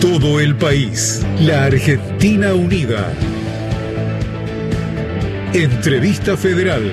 [0.00, 1.26] todo el país.
[1.40, 3.12] La Argentina Unida.
[5.52, 6.92] Entrevista Federal.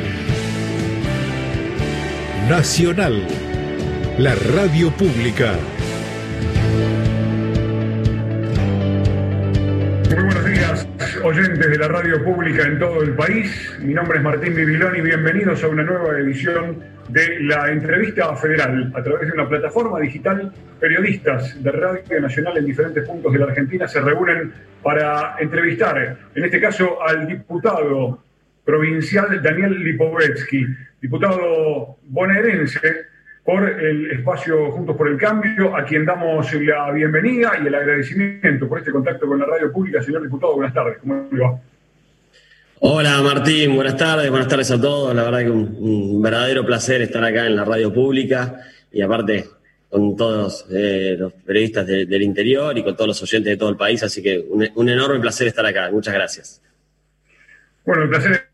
[2.49, 3.27] Nacional.
[4.17, 5.53] La Radio Pública.
[11.25, 13.75] Oyentes de la Radio Pública en todo el país.
[13.79, 19.01] Mi nombre es Martín Bibilón bienvenidos a una nueva edición de la entrevista federal a
[19.01, 20.53] través de una plataforma digital.
[20.79, 26.45] Periodistas de Radio Nacional en diferentes puntos de la Argentina se reúnen para entrevistar, en
[26.45, 28.23] este caso, al diputado
[28.63, 30.63] provincial Daniel Lipovetsky,
[31.01, 33.07] diputado bonaerense
[33.45, 38.67] por el espacio Juntos por el Cambio, a quien damos la bienvenida y el agradecimiento
[38.67, 40.01] por este contacto con la radio pública.
[40.01, 40.97] Señor diputado, buenas tardes.
[40.97, 41.59] ¿Cómo le va?
[42.79, 45.15] Hola Martín, buenas tardes, buenas tardes a todos.
[45.15, 49.45] La verdad que un, un verdadero placer estar acá en la radio pública y aparte
[49.89, 53.69] con todos eh, los periodistas de, del interior y con todos los oyentes de todo
[53.69, 55.89] el país, así que un, un, enorme placer estar acá.
[55.91, 56.61] Muchas gracias.
[57.85, 58.49] Bueno, el placer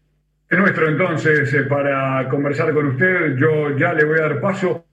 [0.52, 3.38] es nuestro entonces eh, para conversar con usted.
[3.38, 4.86] Yo ya le voy a dar paso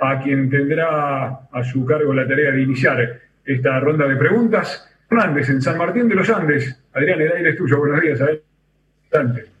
[0.00, 4.88] a quien tendrá a su cargo la tarea de iniciar esta ronda de preguntas.
[5.10, 6.80] Hernández, en San Martín de los Andes.
[6.92, 7.78] Adrián, el aire es tuyo.
[7.78, 8.20] Buenos días.
[8.20, 9.52] Adelante.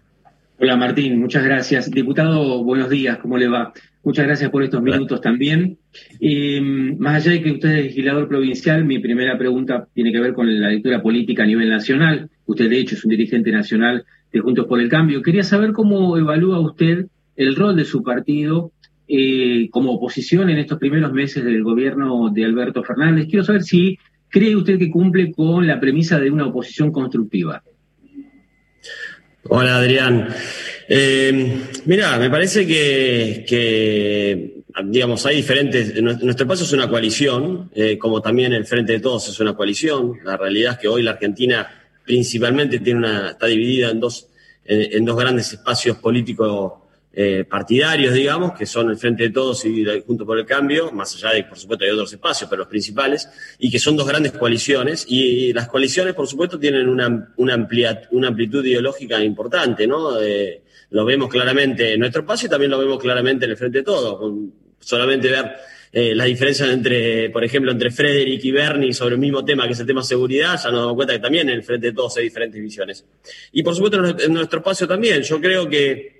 [0.58, 1.90] Hola Martín, muchas gracias.
[1.90, 3.72] Diputado, buenos días, ¿cómo le va?
[4.04, 5.76] Muchas gracias por estos minutos también.
[6.20, 6.60] Eh,
[6.98, 10.60] más allá de que usted es legislador provincial, mi primera pregunta tiene que ver con
[10.60, 12.30] la lectura política a nivel nacional.
[12.46, 15.20] Usted, de hecho, es un dirigente nacional de Juntos por el Cambio.
[15.20, 18.70] Quería saber cómo evalúa usted el rol de su partido
[19.14, 23.26] eh, como oposición en estos primeros meses del gobierno de Alberto Fernández.
[23.28, 23.98] Quiero saber si
[24.30, 27.62] cree usted que cumple con la premisa de una oposición constructiva.
[29.50, 30.28] Hola Adrián.
[30.88, 36.02] Eh, mira, me parece que, digamos, hay diferentes.
[36.02, 40.20] Nuestro paso es una coalición, eh, como también el Frente de Todos es una coalición.
[40.24, 41.68] La realidad es que hoy la Argentina
[42.02, 44.30] principalmente está dividida en dos,
[44.64, 46.81] en dos grandes espacios políticos
[47.14, 51.14] eh, partidarios, digamos, que son el Frente de Todos y Junto por el Cambio, más
[51.14, 53.28] allá de, por supuesto, hay otros espacios, pero los principales,
[53.58, 55.04] y que son dos grandes coaliciones.
[55.08, 60.20] Y las coaliciones, por supuesto, tienen una, una, amplia, una amplitud ideológica importante, ¿no?
[60.20, 63.78] Eh, lo vemos claramente en nuestro espacio y también lo vemos claramente en el Frente
[63.78, 64.18] de Todos.
[64.18, 65.52] Con solamente ver
[65.92, 69.74] eh, las diferencias entre, por ejemplo, entre Frederick y Bernie sobre el mismo tema, que
[69.74, 72.16] es el tema seguridad, ya nos damos cuenta que también en el Frente de Todos
[72.16, 73.04] hay diferentes visiones.
[73.52, 75.22] Y, por supuesto, en nuestro espacio también.
[75.22, 76.11] Yo creo que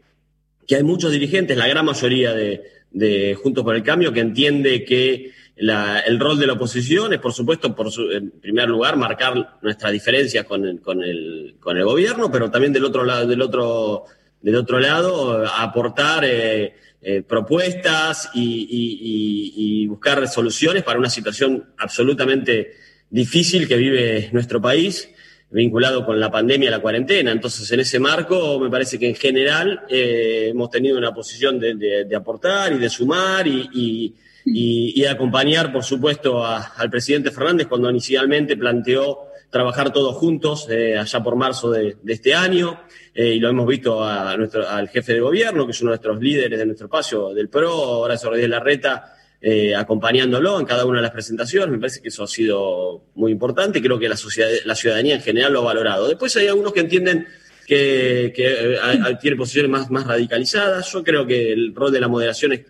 [0.73, 5.33] que hay muchos dirigentes, la gran mayoría de, Juntos por el Cambio, que entiende que
[5.57, 9.59] la, el rol de la oposición es, por supuesto, por su, en primer lugar, marcar
[9.61, 13.43] nuestras diferencias con el, con, el, con el gobierno, pero también del otro lado, del
[13.43, 14.05] otro,
[14.41, 22.73] del otro lado, aportar eh, eh, propuestas y, buscar soluciones para una situación absolutamente
[23.11, 25.11] difícil que vive nuestro país
[25.53, 27.31] vinculado con la pandemia la cuarentena.
[27.31, 32.09] Entonces, en ese marco, me parece que en general eh, hemos tenido una posición de,
[32.17, 34.15] aportar y de sumar y,
[34.45, 40.97] y, acompañar, por supuesto, a, al presidente Fernández cuando inicialmente planteó trabajar todos juntos eh,
[40.97, 42.81] allá por marzo de, este año.
[43.15, 45.97] Eh, y lo hemos visto a nuestro, al jefe de gobierno, que es uno de
[45.97, 49.15] nuestros líderes de nuestro espacio del PRO, es Rodríguez Larreta,
[49.45, 51.69] eh, acompañándolo en cada una de las presentaciones.
[51.69, 53.83] Me parece que eso ha sido muy importante.
[53.83, 56.07] Creo que la, sociedad, la ciudadanía en general lo ha valorado.
[56.07, 57.27] Después hay algunos que entienden
[57.67, 58.79] que, que eh,
[59.21, 60.93] tiene posiciones más, más radicalizadas.
[60.93, 62.61] Yo creo que el rol de la moderación es,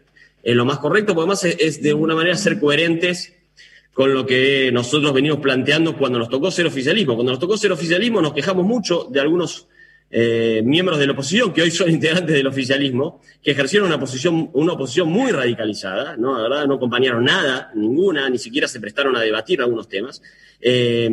[0.45, 3.35] lo más correcto, porque además es, de alguna manera ser coherentes
[3.93, 7.17] con lo que nosotros venimos planteando cuando nos tocó ser oficialismo.
[7.17, 9.69] Cuando nos tocó ser oficialismo nos quejamos mucho de algunos
[10.15, 14.51] eh, miembros de la oposición, que hoy son integrantes del oficialismo, que ejercieron una, posición,
[14.53, 16.37] una oposición muy radicalizada, ¿no?
[16.37, 20.23] La verdad no acompañaron nada, ninguna, ni siquiera se prestaron a debatir algunos temas.
[20.61, 21.11] Eh,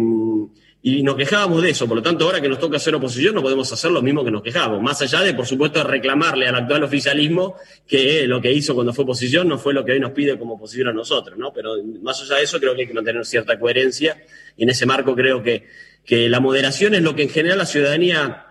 [0.81, 3.41] y nos quejábamos de eso, por lo tanto, ahora que nos toca hacer oposición, no
[3.41, 4.81] podemos hacer lo mismo que nos quejamos.
[4.81, 7.55] Más allá de, por supuesto, reclamarle al actual oficialismo
[7.85, 10.53] que lo que hizo cuando fue oposición no fue lo que hoy nos pide como
[10.53, 11.51] oposición a nosotros, ¿no?
[11.51, 14.23] Pero más allá de eso, creo que hay que mantener cierta coherencia
[14.55, 15.67] y en ese marco creo que,
[16.05, 18.45] que la moderación es lo que en general la ciudadanía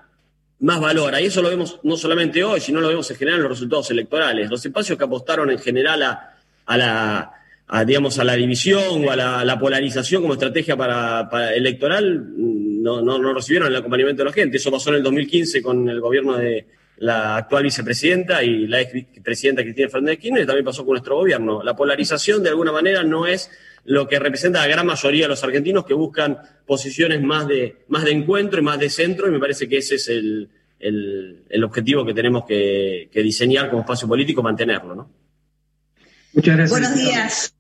[0.61, 1.21] más valora.
[1.21, 3.91] Y eso lo vemos no solamente hoy, sino lo vemos en general en los resultados
[3.91, 4.51] electorales.
[4.51, 7.33] Los espacios que apostaron en general a, a la,
[7.69, 13.03] a, digamos, a la división o a la, la polarización como estrategia para, electoral no,
[13.03, 14.57] no, no, recibieron el acompañamiento de la gente.
[14.57, 16.67] Eso pasó en el 2015 con el gobierno de
[16.99, 21.63] la actual vicepresidenta y la expresidenta Cristina Fernández Kirchner, y también pasó con nuestro gobierno.
[21.63, 23.51] La polarización, de alguna manera, no es
[23.89, 28.05] lo que representa la gran mayoría de los argentinos que buscan posiciones más de, más
[28.05, 31.65] de encuentro y más de centro, y me parece que ese es el, el, el
[31.65, 34.95] objetivo que tenemos que, que, diseñar como espacio político, mantenerlo.
[34.95, 35.11] ¿no?
[36.35, 36.71] Muchas gracias.
[36.71, 37.55] Buenos días,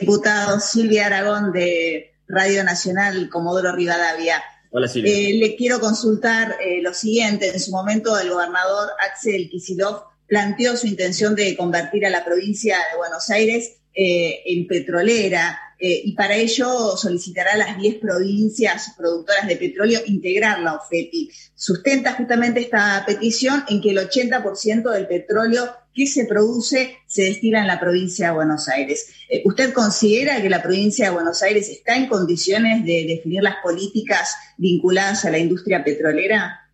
[0.00, 4.42] diputado Silvia Aragón de Radio Nacional, Comodoro Rivadavia.
[4.70, 5.12] Hola, Silvia.
[5.12, 7.50] Eh, le quiero consultar eh, lo siguiente.
[7.50, 12.78] En su momento, el gobernador Axel Kisilov planteó su intención de convertir a la provincia
[12.90, 15.58] de Buenos Aires eh, en petrolera.
[15.78, 21.30] Eh, y para ello solicitará a las 10 provincias productoras de petróleo integrar la OFEPI.
[21.54, 27.60] Sustenta justamente esta petición en que el 80% del petróleo que se produce se destila
[27.60, 29.08] en la provincia de Buenos Aires.
[29.28, 33.56] Eh, ¿Usted considera que la provincia de Buenos Aires está en condiciones de definir las
[33.62, 36.65] políticas vinculadas a la industria petrolera?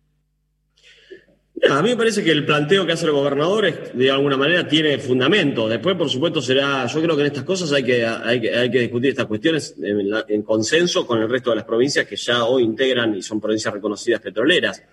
[1.69, 4.67] A mí me parece que el planteo que hace el gobernador es, de alguna manera
[4.67, 5.69] tiene fundamento.
[5.69, 6.85] Después, por supuesto, será.
[6.87, 9.75] Yo creo que en estas cosas hay que, hay que, hay que discutir estas cuestiones
[9.81, 13.73] en, consenso con el resto de las provincias que ya hoy integran y son provincias
[13.73, 14.83] reconocidas petroleras.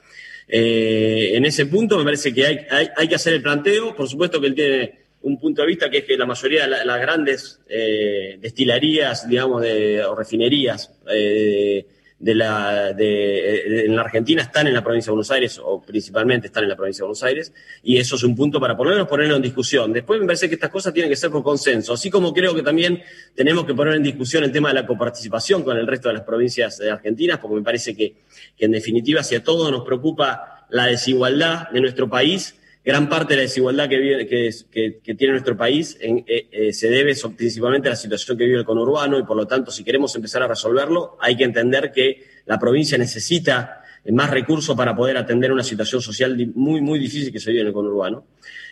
[0.46, 3.94] Eh, en ese punto me parece que hay, hay, hay, que hacer el planteo.
[3.96, 6.69] Por supuesto que él tiene un punto de vista que es que la mayoría de
[6.69, 11.84] la, las grandes eh, destilerías, digamos, de, o refinerías, eh,
[12.20, 16.64] la, de, en la Argentina están en la provincia de Buenos Aires, o principalmente están
[16.64, 17.52] en la provincia de Buenos Aires,
[17.82, 19.93] y eso es un punto para ponerlo, ponerlo en discusión.
[19.93, 22.62] Después me parece que estas cosas tienen que ser por consenso, así como creo que
[22.62, 23.02] también
[23.34, 26.25] tenemos que poner en discusión el tema de la coparticipación con el resto de las
[26.25, 28.14] provincias de Argentina, porque me parece que,
[28.56, 33.35] que en definitiva, si a todos nos preocupa la desigualdad de nuestro país, gran parte
[33.35, 37.93] de la desigualdad que, vive, que, tiene nuestro país eh, eh, se debe principalmente a
[37.93, 41.19] la situación que vive el conurbano y por lo tanto si queremos empezar a resolverlo
[41.21, 46.37] hay que entender que la provincia necesita más recursos para poder atender una situación social
[46.55, 48.25] muy, muy difícil que se vive en el conurbano.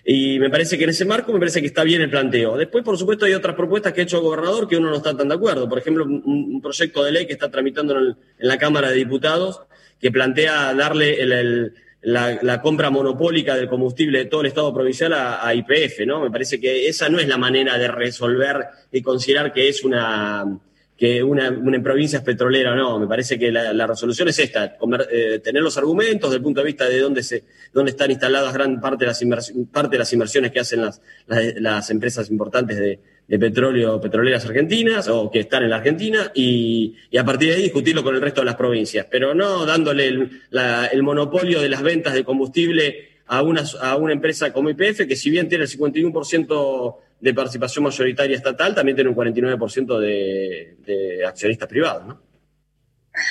[0.05, 2.57] Y me parece que en ese marco me parece que está bien el planteo.
[2.57, 5.15] Después, por supuesto, hay otras propuestas que ha hecho el gobernador que uno no está
[5.17, 5.69] tan de acuerdo.
[5.69, 9.61] Por ejemplo, un, proyecto de ley que está tramitando en, en, la Cámara de Diputados
[10.01, 14.73] que plantea darle el, el la, la, compra monopólica del combustible de todo el Estado
[14.73, 16.21] provincial a, IPF, ¿no?
[16.21, 20.59] Me parece que esa no es la manera de resolver y considerar que es una
[20.99, 22.99] que una, una provincia es petrolera o no.
[22.99, 24.77] Me parece que la, la resolución es esta,
[25.13, 28.53] eh, tener los argumentos desde el punto de vista de dónde, se, dónde están instaladas
[28.53, 32.77] gran parte de las, parte de las inversiones que hacen las, las, las empresas importantes
[32.77, 32.99] de,
[33.29, 37.55] de, petróleo, petroleras argentinas o que están en la Argentina y, y, a partir de
[37.55, 41.63] ahí discutirlo con el resto de las provincias, pero no dándole el, la, el monopolio
[41.63, 45.49] de las ventas de combustible a una, a una empresa como IPF que si bien
[45.49, 52.07] tiene el 51% de participación mayoritaria estatal, también tiene un 49% de, de accionistas privados.
[52.07, 52.23] ¿no?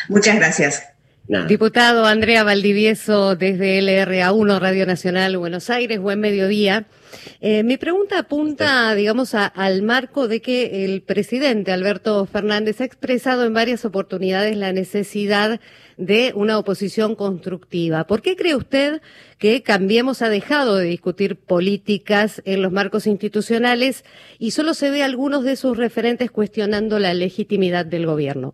[0.09, 0.83] Muchas gracias.
[1.27, 1.45] Nada.
[1.45, 6.85] Diputado Andrea Valdivieso desde LRA1 Radio Nacional Buenos Aires, buen mediodía.
[7.41, 12.85] Eh, mi pregunta apunta, digamos, a, al marco de que el presidente Alberto Fernández ha
[12.85, 15.59] expresado en varias oportunidades la necesidad de
[16.35, 18.05] una oposición constructiva.
[18.05, 19.01] ¿Por qué cree usted
[19.39, 24.05] que Cambiemos ha dejado de discutir políticas en los marcos institucionales
[24.37, 28.53] y solo se ve a algunos de sus referentes cuestionando la legitimidad del gobierno?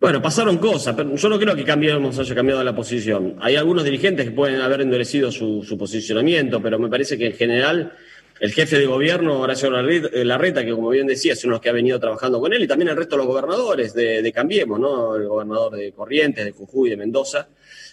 [0.00, 3.34] Bueno, pasaron cosas, pero yo no creo que Cambiemos haya cambiado la posición.
[3.40, 7.32] Hay algunos dirigentes que pueden haber endurecido su, su posicionamiento, pero me parece que en
[7.32, 7.92] general
[8.40, 11.68] el jefe de gobierno, Horacio Larreta, que como bien decía, es uno de los que
[11.68, 14.78] ha venido trabajando con él, y también el resto de los gobernadores de, de Cambiemos,
[14.78, 15.16] ¿no?
[15.16, 17.48] El gobernador de Corrientes, de Jujuy, de Mendoza,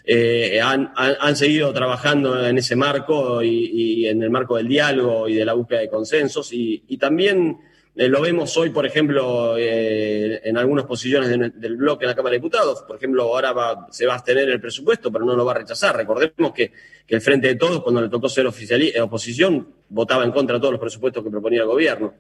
[0.06, 5.28] eh, han, han, seguido trabajando en ese marco y, y, en el marco del diálogo
[5.28, 7.58] y de la búsqueda de consensos, y también
[7.98, 12.16] eh, lo vemos hoy, por ejemplo, eh, en algunas posiciones de, del bloque en la
[12.16, 12.84] Cámara de Diputados.
[12.86, 15.56] Por ejemplo, ahora va, se va a abstener el presupuesto, pero no lo va a
[15.56, 15.96] rechazar.
[15.96, 16.74] Recordemos que,
[17.08, 20.74] el Frente de Todos, cuando le tocó ser eh, oposición, votaba en contra de todos
[20.74, 22.16] los presupuestos que proponía el gobierno.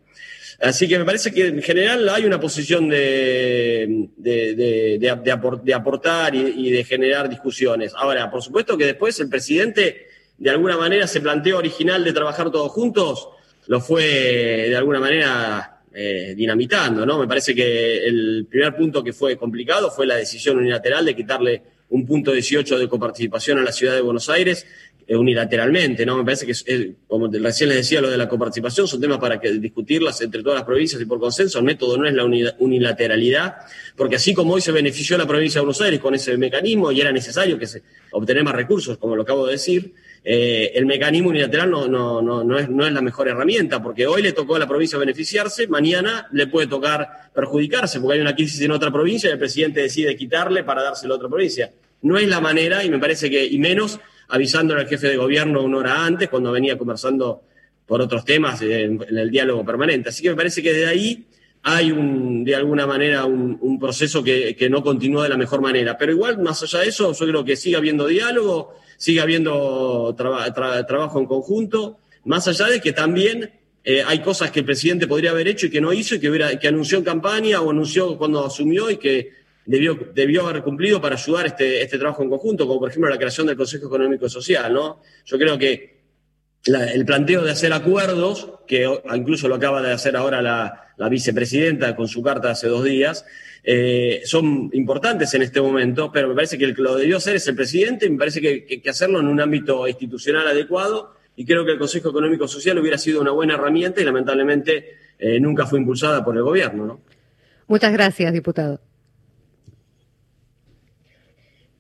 [0.61, 6.35] Así que me parece que en general hay una posición de, de, de, de aportar
[6.35, 7.93] y, y, de generar discusiones.
[7.93, 10.07] Ahora, por supuesto que después el presidente
[10.38, 13.29] de alguna manera se planteó original de trabajar todos juntos
[13.67, 14.03] lo fue
[14.69, 17.19] de alguna manera eh, dinamitando, ¿no?
[17.19, 21.62] Me parece que el primer punto que fue complicado fue la decisión unilateral de quitarle
[21.89, 24.65] un punto 18 de coparticipación a la ciudad de Buenos Aires
[25.07, 26.17] eh, unilateralmente, ¿no?
[26.17, 29.51] Me parece que, como recién les decía, lo de la coparticipación son temas para que
[29.53, 31.60] discutirlas entre todas las provincias y por consenso.
[31.60, 32.25] El método no es la
[32.60, 33.55] unilateralidad,
[33.95, 37.01] porque así como hoy se benefició la provincia de Buenos Aires con ese mecanismo y
[37.01, 39.93] era necesario que se obtener más recursos, como lo acabo de decir,
[40.27, 44.08] eh, el mecanismo unilateral no, no, no, no, es, no es la mejor herramienta, porque
[44.08, 48.34] hoy le tocó a la provincia beneficiarse, mañana le puede tocar perjudicarse, porque hay una
[48.34, 51.72] crisis en otra provincia y el presidente decide quitarle para dárselo a otra provincia.
[52.01, 55.62] No es la manera, y me parece que, y menos avisándole al jefe de gobierno
[55.62, 57.44] una hora antes, cuando venía conversando
[57.86, 60.10] por otros temas en, en el diálogo permanente.
[60.10, 61.25] Así que me parece que de ahí
[61.62, 65.62] hay un, de alguna manera un, un proceso que, que, no continúa de la mejor
[65.62, 65.98] manera.
[65.98, 70.53] Pero igual, más allá de eso, yo creo que sigue habiendo diálogo, sigue habiendo tra
[70.53, 73.51] tra trabajo en conjunto, más allá de que también
[73.83, 76.29] eh, hay cosas que el presidente podría haber hecho y que no hizo y que,
[76.29, 79.31] hubiera, que anunció en campaña o anunció cuando asumió y que
[79.65, 83.17] debió, debió haber cumplido para ayudar este, este trabajo en conjunto, como por ejemplo la
[83.17, 84.73] creación del Consejo Económico y Social.
[84.73, 85.01] ¿no?
[85.25, 85.95] Yo creo que
[86.65, 91.95] el planteo de hacer acuerdos, que incluso lo acaba de hacer ahora la, la vicepresidenta
[91.95, 93.25] con su carta hace dos días,
[93.63, 97.35] eh, son importantes en este momento, pero me parece que el que lo debió hacer
[97.35, 101.15] es el presidente y me parece que, que, que hacerlo en un ámbito institucional adecuado
[101.35, 105.39] y creo que el Consejo Económico Social hubiera sido una buena herramienta y lamentablemente eh,
[105.39, 106.85] nunca fue impulsada por el gobierno.
[106.85, 106.99] ¿no?
[107.67, 108.79] Muchas gracias, diputado.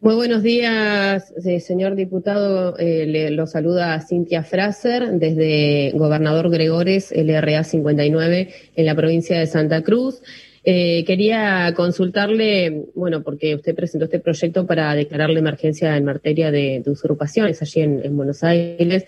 [0.05, 2.77] Muy buenos días, eh, señor diputado.
[2.77, 9.47] Eh, le, lo saluda Cintia Fraser desde Gobernador Gregores, LRA 59, en la provincia de
[9.47, 10.21] Santa Cruz.
[10.63, 16.51] Eh, quería consultarle, bueno, porque usted presentó este proyecto para declarar la emergencia en materia
[16.51, 19.05] de, de usurpaciones allí en, en Buenos Aires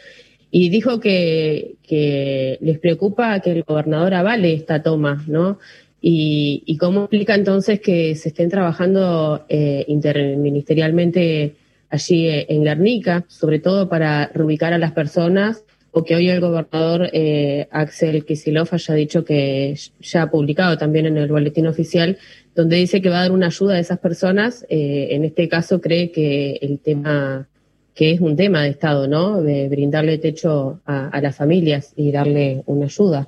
[0.49, 5.59] y dijo que, que, les preocupa que el gobernador avale esta toma, ¿no?
[6.01, 11.55] Y, y cómo explica entonces que se estén trabajando eh, interministerialmente
[11.89, 16.41] allí eh, en Guernica, sobre todo para reubicar a las personas, o que hoy el
[16.41, 22.17] gobernador eh, Axel Kisilov haya dicho que ya ha publicado también en el boletín oficial,
[22.55, 24.65] donde dice que va a dar una ayuda a esas personas.
[24.69, 27.47] Eh, en este caso cree que el tema
[27.95, 29.41] que es un tema de Estado, ¿no?
[29.41, 33.27] De brindarle techo a, a las familias y darle una ayuda.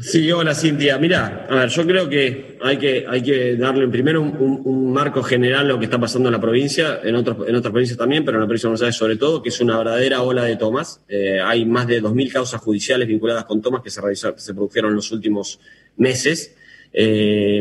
[0.00, 0.96] Sí, hola Cintia.
[0.98, 5.66] Mira, a ver, yo creo que hay que, hay que darle primero un, marco general
[5.66, 8.38] a lo que está pasando en la provincia, en, otros, en otras provincias también, pero
[8.38, 11.02] en la provincia de Buenos Aires sobre todo, que es una verdadera ola de tomas.
[11.08, 14.90] Eh, hay más de 2.000 causas judiciales vinculadas con tomas que se, realizaron, se produjeron
[14.90, 15.60] en los últimos
[15.96, 16.56] meses.
[16.92, 17.60] Eh,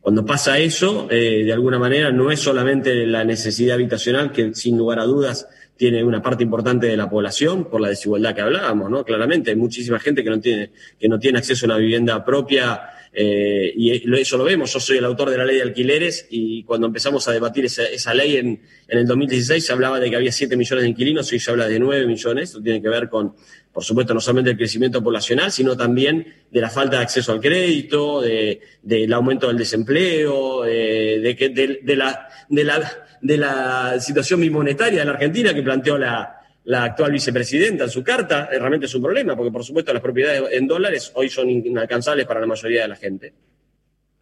[0.00, 4.76] cuando pasa eso, eh, de alguna manera no es solamente la necesidad habitacional, que sin
[4.76, 5.48] lugar a dudas
[5.80, 9.02] tiene una parte importante de la población por la desigualdad que hablábamos, ¿no?
[9.02, 12.82] Claramente hay muchísima gente que no tiene, que no tiene acceso a una vivienda propia
[13.14, 14.70] eh, y eso lo vemos.
[14.74, 17.84] Yo soy el autor de la ley de alquileres y cuando empezamos a debatir esa,
[17.84, 21.32] esa ley en, en, el 2016 se hablaba de que había 7 millones de inquilinos,
[21.32, 22.50] hoy se habla de 9 millones.
[22.50, 23.34] Esto tiene que ver con,
[23.72, 27.40] por supuesto, no solamente el crecimiento poblacional, sino también de la falta de acceso al
[27.40, 33.36] crédito, de, del aumento del desempleo, de, de, que, de, de la, de la de
[33.36, 38.46] la situación bimonetaria de la Argentina que planteó la, la actual vicepresidenta en su carta,
[38.50, 42.40] realmente es un problema, porque por supuesto las propiedades en dólares hoy son inalcanzables para
[42.40, 43.32] la mayoría de la gente.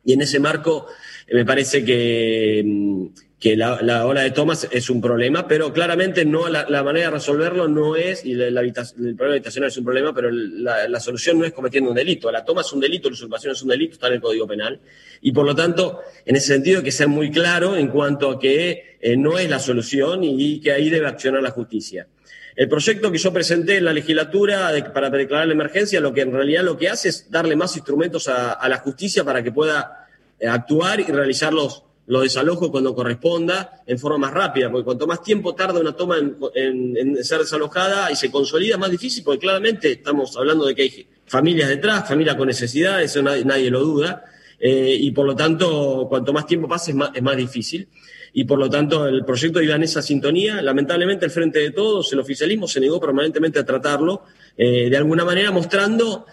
[0.04, 0.86] Y en ese marco
[1.26, 3.06] eh, me parece que, mm,
[3.40, 7.06] que la, la, ola de tomas es un problema, pero claramente no la, la manera
[7.06, 11.38] de resolverlo no es, y la, el problema habitacional es un problema, pero la, solución
[11.38, 12.32] no es cometiendo un delito.
[12.32, 14.80] La toma es un delito, la usurpación es un delito, está en el Código Penal.
[15.20, 18.96] Y por lo tanto, en ese sentido, que ser muy claro en cuanto a que
[19.00, 22.08] eh, no es la solución y, que ahí debe accionar la justicia.
[22.56, 26.32] El proyecto que yo presenté en la legislatura para declarar la emergencia, lo que en
[26.32, 30.08] realidad lo que hace es darle más instrumentos a, a la justicia para que pueda
[30.40, 35.06] eh, actuar y realizar los, los desalojos cuando corresponda en forma más rápida, porque cuanto
[35.06, 36.16] más tiempo tarda una toma
[36.54, 41.06] en, ser desalojada y se consolida, más difícil, porque claramente estamos hablando de que hay
[41.26, 44.24] familias detrás, familias con necesidades, eso nadie, nadie lo duda,
[44.58, 47.86] eh, y por lo tanto, cuanto más tiempo pase es más, es más difícil
[48.32, 50.62] y por lo tanto el proyecto iba en esa sintonía.
[50.62, 54.22] Lamentablemente el Frente de Todos, el oficialismo, se negó permanentemente a tratarlo,
[54.56, 56.26] eh, de alguna manera mostrando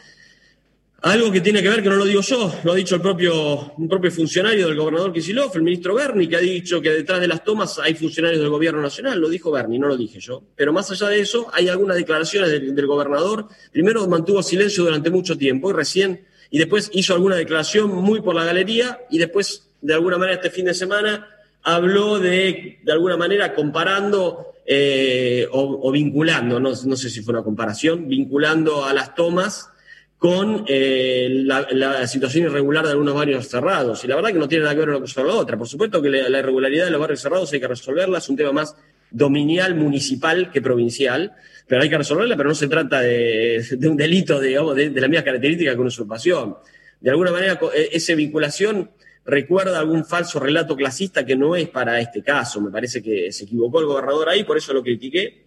[1.11, 3.73] algo que tiene que ver, que no lo digo yo, lo ha dicho el propio,
[3.77, 7.27] un propio funcionario del gobernador Kisilov, el ministro Berni, que ha dicho que detrás de
[7.27, 10.41] las tomas hay funcionarios del gobierno nacional, lo dijo Berni, no lo dije yo.
[10.55, 13.47] Pero más allá de eso, hay algunas declaraciones del, del gobernador.
[13.71, 18.33] Primero mantuvo silencio durante mucho tiempo y recién, y después hizo alguna declaración muy por
[18.33, 21.29] la galería, y después, de alguna manera, este fin de semana,
[21.61, 27.35] habló de, de alguna manera, comparando eh, o, o, vinculando, no, no, sé si fue
[27.35, 29.69] una comparación, vinculando a las tomas
[30.17, 34.03] con eh, la, situación irregular de algunos barrios cerrados.
[34.03, 35.57] Y la verdad que no tiene nada que ver una cosa con la otra.
[35.57, 38.35] Por supuesto que la, la irregularidad de los barrios cerrados hay que resolverla, es un
[38.35, 38.75] tema más
[39.11, 41.33] dominial, municipal que provincial,
[41.67, 45.23] pero hay que resolverla, pero no se trata de, un delito, de, de la misma
[45.23, 46.55] característica que una usurpación.
[46.99, 48.91] De alguna manera, e, esa vinculación
[49.25, 52.61] recuerda algún falso relato clasista que no es para este caso.
[52.61, 55.45] Me parece que se equivocó el gobernador ahí, por eso lo critiqué.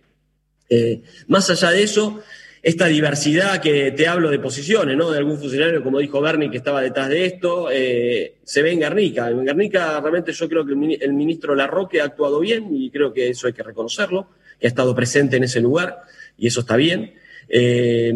[0.68, 2.22] Eh, más allá de eso,
[2.62, 5.10] esta diversidad que te hablo de posiciones, ¿no?
[5.10, 8.80] De algún funcionario, como dijo Bernie, que estaba detrás de esto, eh, se ve en
[8.80, 9.30] Guernica.
[9.30, 13.28] En Guernica realmente yo creo que el ministro Larroque ha actuado bien y creo que
[13.28, 16.02] eso hay que reconocerlo, que ha estado presente en ese lugar
[16.36, 17.14] y eso está bien.
[17.48, 18.12] Eh,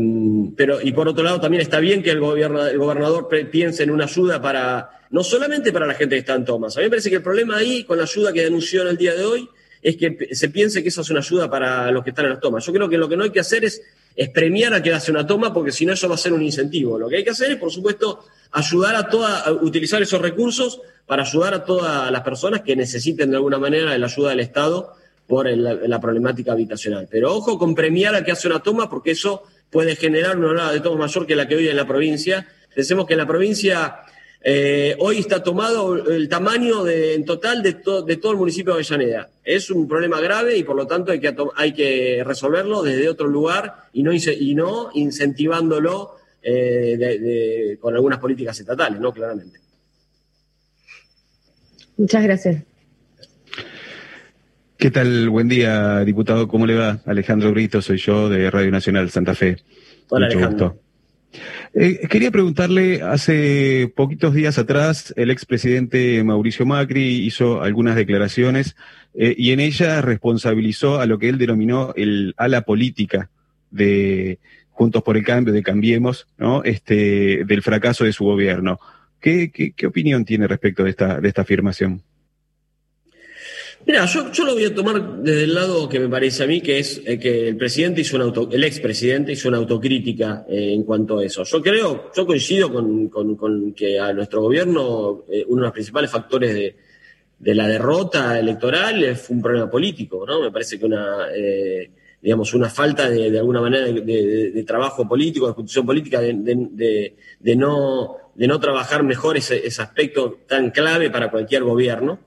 [0.56, 3.90] pero, y por otro lado, también está bien que el, gobierno, el gobernador piense en
[3.90, 6.76] una ayuda para, no solamente para la gente que está en Thomas.
[6.76, 8.96] A mí me parece que el problema ahí, con la ayuda que denunció en el
[8.96, 9.48] día de hoy,
[9.80, 12.40] es que se piense que eso es una ayuda para los que están en las
[12.40, 12.64] tomas.
[12.64, 13.82] Yo creo que lo que no hay que hacer es
[14.14, 16.42] es premiar a que hace una toma, porque si no eso va a ser un
[16.42, 16.98] incentivo.
[16.98, 21.22] Lo que hay que hacer es, por supuesto, ayudar a toda, utilizar esos recursos para
[21.22, 24.94] ayudar a todas las personas que necesiten de alguna manera la ayuda del Estado
[25.26, 27.08] por la problemática habitacional.
[27.10, 30.72] Pero ojo con premiar a que hace una toma, porque eso puede generar una ola
[30.72, 32.46] de toma mayor que la que hoy en la provincia.
[32.74, 34.00] Pensemos que en la provincia
[34.44, 37.74] eh, hoy está tomado el tamaño en total de,
[38.06, 39.30] de, todo el municipio de Avellaneda.
[39.44, 43.28] Es un problema grave y por lo tanto hay que, hay que resolverlo desde otro
[43.28, 49.12] lugar y no, y no incentivándolo eh, con algunas políticas estatales, ¿no?
[49.12, 49.60] Claramente.
[51.96, 52.64] Muchas gracias.
[54.76, 55.28] ¿Qué tal?
[55.28, 56.48] Buen día, diputado.
[56.48, 57.00] ¿Cómo le va?
[57.06, 59.58] Alejandro Brito, soy yo de Radio Nacional Santa Fe.
[60.08, 60.80] Hola, Alejandro.
[61.74, 68.76] Eh, quería preguntarle, hace poquitos días atrás, el expresidente Mauricio Macri hizo algunas declaraciones
[69.14, 73.30] eh, y en ellas responsabilizó a lo que él denominó el ala política
[73.70, 74.38] de
[74.70, 76.62] Juntos por el Cambio, de Cambiemos, ¿no?
[76.62, 78.78] Este, del fracaso de su gobierno.
[79.18, 82.02] ¿Qué, qué, opinión tiene respecto de esta, de esta afirmación?
[83.84, 86.60] Mira, yo, yo, lo voy a tomar desde el lado que me parece a mí,
[86.60, 90.72] que es eh, que el presidente hizo una auto, el expresidente hizo una autocrítica eh,
[90.72, 91.42] en cuanto a eso.
[91.42, 96.10] Yo creo, yo coincido con, con, que a nuestro gobierno eh, uno de los principales
[96.10, 96.76] factores de,
[97.38, 100.40] de, la derrota electoral fue un problema político, ¿no?
[100.40, 101.26] Me parece que una,
[102.22, 108.16] digamos, una falta de, de alguna manera de, trabajo político, de construcción política, de, no,
[108.34, 112.20] de no trabajar mejor ese, ese aspecto tan clave para cualquier gobierno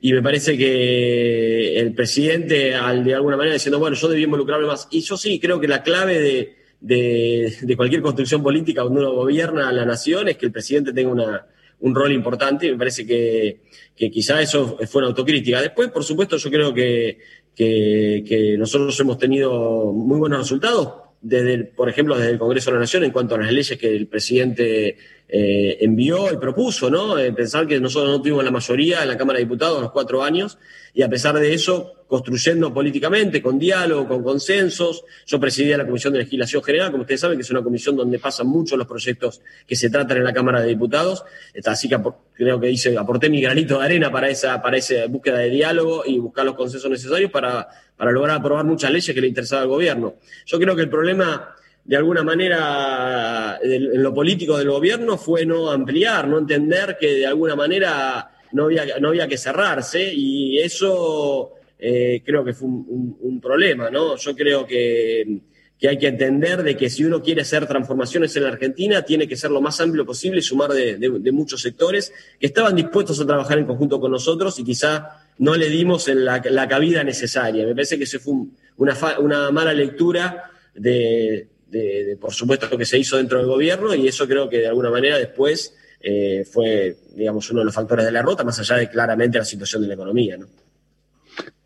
[0.00, 4.66] y me parece que el presidente, al, de alguna manera, diciendo, bueno, yo debí involucrarme
[4.66, 4.88] más.
[4.90, 9.68] Y yo sí, creo que la clave de, de, cualquier construcción política cuando uno gobierna
[9.68, 11.46] a la nación es que el presidente tenga una,
[11.80, 13.62] un rol importante y me parece que,
[13.96, 15.62] que quizá eso fue una autocrítica.
[15.62, 17.18] Después, por supuesto, yo creo que,
[17.56, 22.80] que, nosotros hemos tenido muy buenos resultados desde, por ejemplo, desde el Congreso de la
[22.80, 24.96] Nación en cuanto a las leyes que el presidente
[25.28, 27.18] eh, envió y propuso, ¿no?
[27.18, 30.22] Eh, pensar que nosotros no tuvimos la mayoría en la Cámara de Diputados los cuatro
[30.22, 30.56] años
[30.94, 35.04] y a pesar de eso, construyendo políticamente, con diálogo, con consensos.
[35.26, 38.18] Yo presidía la Comisión de Legislación General, como ustedes saben, que es una comisión donde
[38.18, 41.24] pasan muchos los proyectos que se tratan en la Cámara de Diputados.
[41.66, 41.98] Así que
[42.34, 46.04] creo que hice, aporté mi granito de arena para esa, para esa búsqueda de diálogo
[46.06, 49.68] y buscar los consensos necesarios para, para lograr aprobar muchas leyes que le interesaba al
[49.68, 50.14] gobierno.
[50.46, 55.70] Yo creo que el problema de alguna manera en lo político del gobierno fue no
[55.70, 61.52] ampliar, no entender que de alguna manera no había, no había que cerrarse y eso
[61.78, 64.16] eh, creo que fue un, problema, ¿no?
[64.16, 65.40] Yo creo que,
[65.86, 69.36] hay que entender de que si uno quiere hacer transformaciones en la Argentina, tiene que
[69.36, 73.58] ser lo más amplio posible y sumar de, muchos sectores que estaban dispuestos a trabajar
[73.58, 77.64] en conjunto con nosotros y quizá no le dimos la, cabida necesaria.
[77.64, 78.34] Me parece que eso fue
[78.76, 84.06] una mala lectura de, de, por supuesto, lo que se hizo dentro del gobierno y
[84.06, 88.12] eso creo que de alguna manera después eh, fue, digamos, uno de los factores de
[88.12, 90.36] la rota, más allá de claramente la situación de la economía.
[90.36, 90.46] ¿no?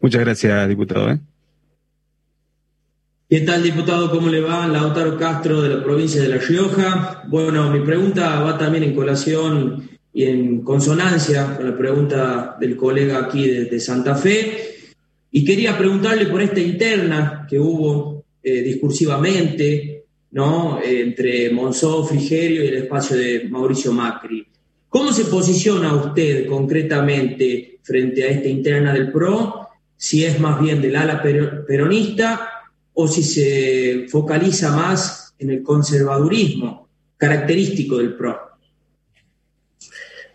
[0.00, 1.10] Muchas gracias, diputado.
[1.10, 1.18] ¿eh?
[3.28, 4.10] ¿Qué tal, diputado?
[4.10, 4.66] ¿Cómo le va?
[4.66, 7.22] Lautaro Castro de la provincia de La Rioja.
[7.28, 13.20] Bueno, mi pregunta va también en colación y en consonancia con la pregunta del colega
[13.20, 14.94] aquí de, Santa Fe.
[15.30, 19.89] Y quería preguntarle por esta interna que hubo eh, discursivamente
[20.32, 20.80] ¿no?
[20.82, 24.46] entre Monzó, Frigerio y el espacio de Mauricio Macri.
[24.88, 29.68] ¿Cómo se posiciona usted concretamente frente a esta interna del PRO?
[29.96, 32.48] Si es más bien del ala peronista
[32.94, 38.49] o si se focaliza más en el conservadurismo característico del PRO.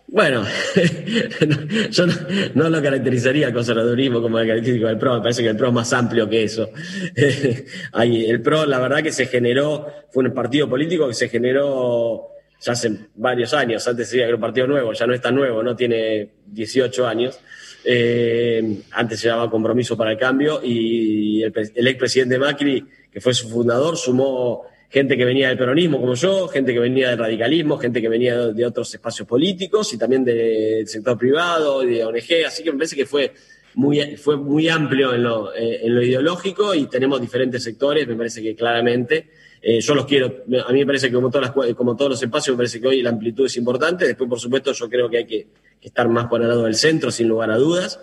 [0.08, 0.44] Bueno,
[1.90, 2.06] yo
[2.54, 5.68] no, lo caracterizaría el conservadurismo como el característico del PRO, me parece que el PRO
[5.68, 6.70] es más amplio que eso.
[7.16, 12.28] el PRO, la verdad que se generó, fue un partido político que se generó
[12.60, 15.34] ya hace varios años, antes decía que era un partido nuevo, ya no es tan
[15.34, 17.38] nuevo, no tiene 18 años.
[17.84, 23.34] Eh, antes se llamaba Compromiso para el Cambio y el, el expresidente Macri, que fue
[23.34, 27.78] su fundador, sumó gente que venía del peronismo como yo, gente que venía del radicalismo,
[27.78, 32.46] gente que venía de, otros espacios políticos y también del sector privado y de ONG,
[32.46, 33.32] así que me parece que fue
[33.74, 38.14] muy, fue muy amplio en lo, eh, en lo ideológico y tenemos diferentes sectores, me
[38.14, 39.28] parece que claramente.
[39.60, 42.22] Eh, yo los quiero, a mí me parece que como, todas las, como todos los
[42.22, 44.06] espacios, me parece que hoy la amplitud es importante.
[44.06, 45.48] Después, por supuesto, yo creo que hay que,
[45.80, 47.98] que estar más por el lado del centro, sin lugar a dudas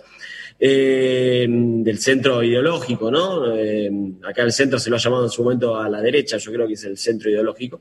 [0.58, 3.54] eh, del centro ideológico, ¿no?
[3.56, 3.90] Eh,
[4.22, 6.66] acá el centro se lo ha llamado en su momento a la derecha, yo creo
[6.66, 7.80] que es el centro ideológico.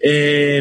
[0.00, 0.60] Eh,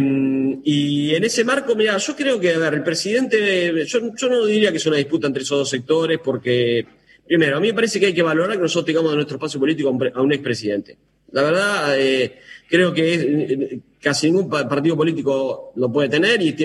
[0.64, 4.72] y en ese marco, mira, yo creo que, a ver, el presidente, yo, no diría
[4.72, 6.86] que es una disputa entre esos dos sectores, porque,
[7.26, 9.60] primero, a mí me parece que hay que valorar que nosotros tengamos en nuestro espacio
[9.60, 10.98] político a un expresidente.
[11.32, 16.56] La verdad, eh, creo que eh, casi ningún partido político lo puede tener y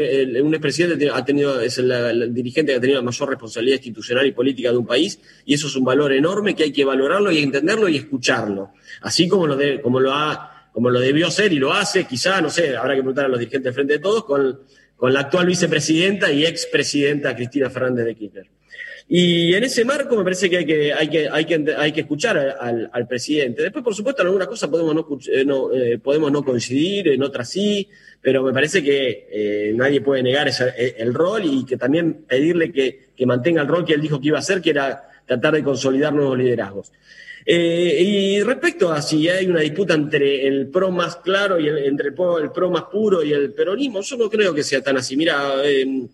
[0.41, 4.33] un expresidente ha tenido, es el, dirigente que ha tenido la mayor responsabilidad institucional y
[4.33, 7.39] política de un país y eso es un valor enorme que hay que valorarlo y
[7.39, 8.73] entenderlo y escucharlo.
[9.01, 12.41] Así como lo, de, como lo ha como lo debió ser y lo hace, quizá,
[12.41, 14.61] no sé, habrá que preguntar a los dirigentes Frente de Todos, con,
[14.97, 18.47] con la actual vicepresidenta y expresidenta Cristina Fernández de Kirchner.
[19.15, 22.01] Y en ese marco me parece que hay que, hay que, hay que, hay que
[22.01, 23.63] escuchar al, al presidente.
[23.63, 27.23] Después, por supuesto, en algunas cosas podemos no, eh, no eh, podemos no coincidir, en
[27.23, 27.87] otras sí,
[28.23, 32.73] pero me parece que eh, nadie puede negar ese, el rol y que también pedirle
[32.73, 35.53] que, que mantenga el rol que él dijo que iba a hacer, que era tratar
[35.57, 36.91] de consolidar nuevos liderazgos.
[37.45, 42.09] Y respecto a si hay una disputa entre el PRO más claro y el, entre
[42.09, 45.19] el PRO, más puro y el peronismo, yo no creo que sea tan así.
[45.19, 46.07] Mira, eh,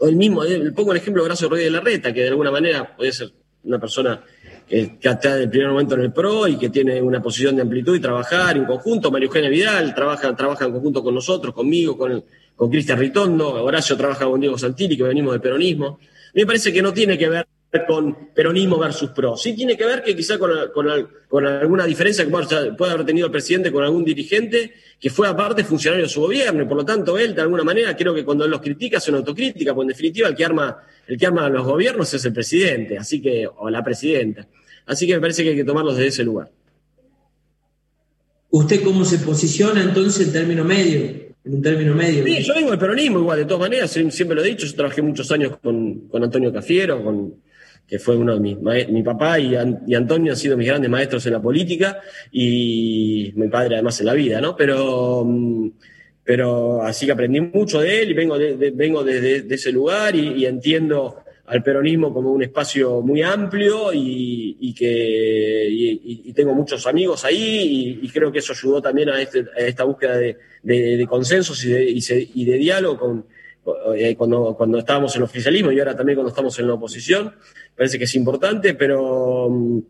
[0.00, 2.96] el mismo, eh, pongo el ejemplo de Horacio Rodríguez de Larreta, que de alguna manera
[2.96, 3.32] puede ser
[3.64, 4.22] una persona
[4.68, 7.62] que, está en el primer momento en el PRO y que tiene una posición de
[7.62, 9.10] amplitud y trabajar en conjunto.
[9.10, 13.64] María Eugenia Vidal trabaja, trabaja en conjunto con nosotros, conmigo, con, con Cristian Ritondo.
[13.64, 15.98] Horacio trabaja con Diego Santilli, que venimos del peronismo.
[16.34, 17.46] Me parece que no tiene que ver
[17.86, 19.36] con peronismo versus pro.
[19.36, 23.32] Sí tiene que ver que quizá con, con, alguna diferencia que pueda haber tenido el
[23.32, 27.18] presidente con algún dirigente que fue aparte funcionario de su gobierno y por lo tanto
[27.18, 29.88] él de alguna manera creo que cuando él los critica es una autocrítica, porque en
[29.88, 33.68] definitiva el que arma, el que arma los gobiernos es el presidente, así que, o
[33.68, 34.48] la presidenta.
[34.86, 36.50] Así que me parece que hay que tomarlos desde ese lugar.
[38.50, 41.00] ¿Usted cómo se posiciona entonces en término medio?
[41.44, 42.24] En un término medio.
[42.24, 45.02] Sí, yo vengo del peronismo igual, de todas maneras, siempre lo he dicho, yo trabajé
[45.02, 47.34] muchos años con, con Antonio Cafiero, con,
[47.88, 48.58] que fue uno de mis
[48.90, 53.76] mi papá y, Antonio han sido mis grandes maestros en la política y mi padre
[53.76, 54.54] además en la vida, ¿no?
[54.54, 55.70] Pero, mm,
[56.22, 61.22] pero así que aprendí mucho de él y vengo, de, vengo ese lugar y, entiendo
[61.46, 68.08] al peronismo como un espacio muy amplio y, que y, tengo muchos amigos ahí y,
[68.10, 71.98] creo que eso ayudó también a, este, esta búsqueda de, consensos y
[72.34, 73.24] y de diálogo con,
[74.16, 77.34] cuando, cuando estábamos en el oficialismo y ahora también cuando estamos en la oposición.
[77.76, 79.80] Parece que es importante, pero, mm,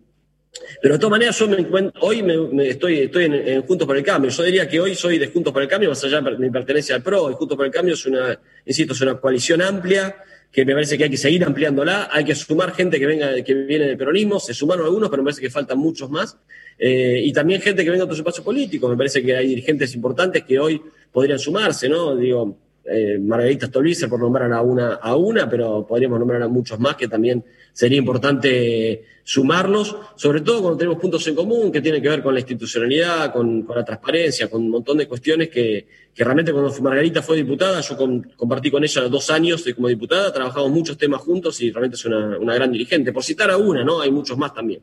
[0.83, 4.03] pero de todas maneras yo me encuentro, hoy me, estoy, estoy en, Juntos por el
[4.03, 4.31] Cambio.
[4.31, 6.95] Yo diría que hoy soy de Juntos por el Cambio, más allá de mi pertenencia
[6.95, 7.31] al PRO.
[7.31, 10.17] Y Juntos por el Cambio es una, insisto, es una coalición amplia
[10.51, 13.55] que me parece que hay que seguir ampliándola, hay que sumar gente que venga, que
[13.55, 16.39] viene del peronismo, se sumaron algunos, pero me parece que faltan muchos más,
[16.79, 19.95] eh, y también gente que venga de otros espacios políticos, me parece que hay dirigentes
[19.95, 20.81] importantes que hoy
[21.13, 22.17] podrían sumarse, ¿no?
[22.17, 22.57] Digo,
[22.91, 26.97] eh, Margarita Stolbizer, por nombrar a una, a una, pero podríamos nombrar a muchos más
[26.97, 32.09] que también sería importante sumarlos, sobre todo cuando tenemos puntos en común que tienen que
[32.09, 36.75] ver con la institucionalidad, con, la transparencia, con un montón de cuestiones que, realmente cuando
[36.81, 37.97] Margarita fue diputada, yo
[38.37, 42.39] compartí con ella dos años como diputada, trabajamos muchos temas juntos y realmente es una,
[42.39, 43.13] una gran dirigente.
[43.13, 44.01] Por citar a una, ¿no?
[44.01, 44.81] Hay muchos más también.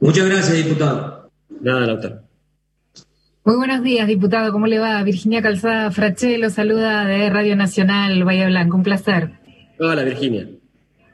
[0.00, 1.30] Muchas gracias, diputado.
[1.60, 2.25] Nada, doctor.
[3.46, 4.50] Muy buenos días, diputado.
[4.50, 5.00] ¿Cómo le va?
[5.04, 8.76] Virginia Calzada Fraché lo saluda de Radio Nacional Bahía Blanco.
[8.76, 9.38] Un placer.
[9.78, 10.48] Hola, Virginia.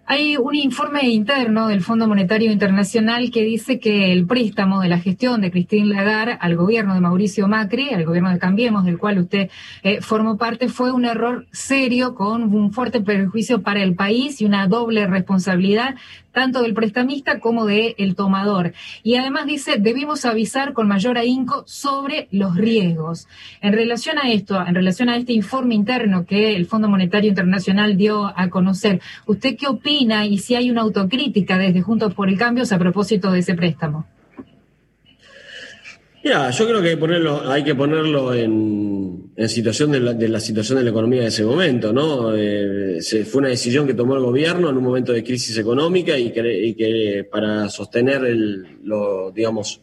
[0.06, 4.98] Hay un informe interno del Fondo Monetario Internacional que dice que el préstamo de la
[4.98, 9.18] gestión de Christine Lagarde al gobierno de Mauricio Macri, al gobierno de Cambiemos, del cual
[9.18, 9.50] usted
[9.82, 14.46] eh, formó parte, fue un error serio con un fuerte perjuicio para el país y
[14.46, 15.96] una doble responsabilidad
[16.32, 18.72] tanto del prestamista como del el tomador.
[19.02, 23.28] Y además dice, debimos avisar con mayor ahínco sobre los riesgos.
[23.60, 27.96] En relación a esto, en relación a este informe interno que el Fondo Monetario Internacional
[27.96, 32.38] dio a conocer, ¿usted qué opina y si hay una autocrítica desde Juntos por el
[32.38, 34.06] Cambio a propósito de ese préstamo?
[36.24, 40.78] Mira, yo creo que hay que ponerlo, hay que ponerlo en, situación de la, situación
[40.78, 42.32] de la economía de ese momento, ¿no?
[42.36, 46.30] Eh, fue una decisión que tomó el gobierno en un momento de crisis económica y
[46.30, 49.80] que, para sostener el, lo, digamos,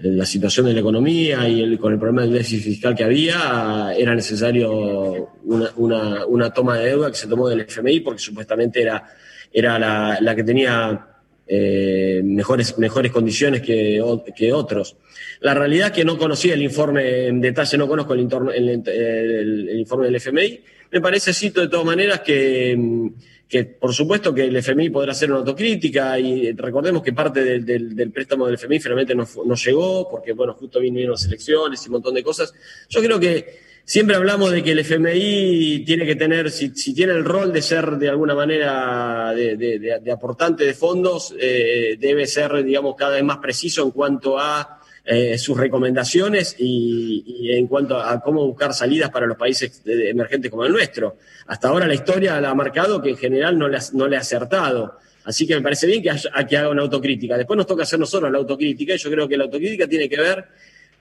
[0.00, 4.12] la situación de la economía y con el problema del déficit fiscal que había, era
[4.12, 9.04] necesario una, una, toma de deuda que se tomó del FMI porque supuestamente era,
[9.52, 11.11] era la, la que tenía
[11.54, 14.02] eh, mejores, mejores condiciones que,
[14.34, 14.96] que, otros.
[15.40, 20.06] La realidad es que no conocía el informe en detalle, no conozco el, el, informe
[20.06, 20.60] del FMI.
[20.92, 23.10] Me parece, cito de todas maneras, que,
[23.46, 27.66] que, por supuesto que el FMI podrá hacer una autocrítica y recordemos que parte del,
[27.94, 31.88] del, préstamo del FMI finalmente no, no, llegó porque, bueno, justo vinieron las elecciones y
[31.88, 32.54] un montón de cosas.
[32.88, 37.24] Yo creo que Siempre hablamos de que el FMI tiene que tener, si, tiene el
[37.24, 43.16] rol de ser de alguna manera de, aportante de fondos, eh, debe ser, digamos, cada
[43.16, 48.72] vez más preciso en cuanto a eh, sus recomendaciones y, en cuanto a cómo buscar
[48.72, 51.16] salidas para los países emergentes como el nuestro.
[51.48, 54.98] Hasta ahora la historia ha marcado que en general no le ha, acertado.
[55.24, 56.10] Así que me parece bien que,
[56.48, 57.36] que haga una autocrítica.
[57.36, 60.20] Después nos toca hacer nosotros la autocrítica y yo creo que la autocrítica tiene que
[60.20, 60.44] ver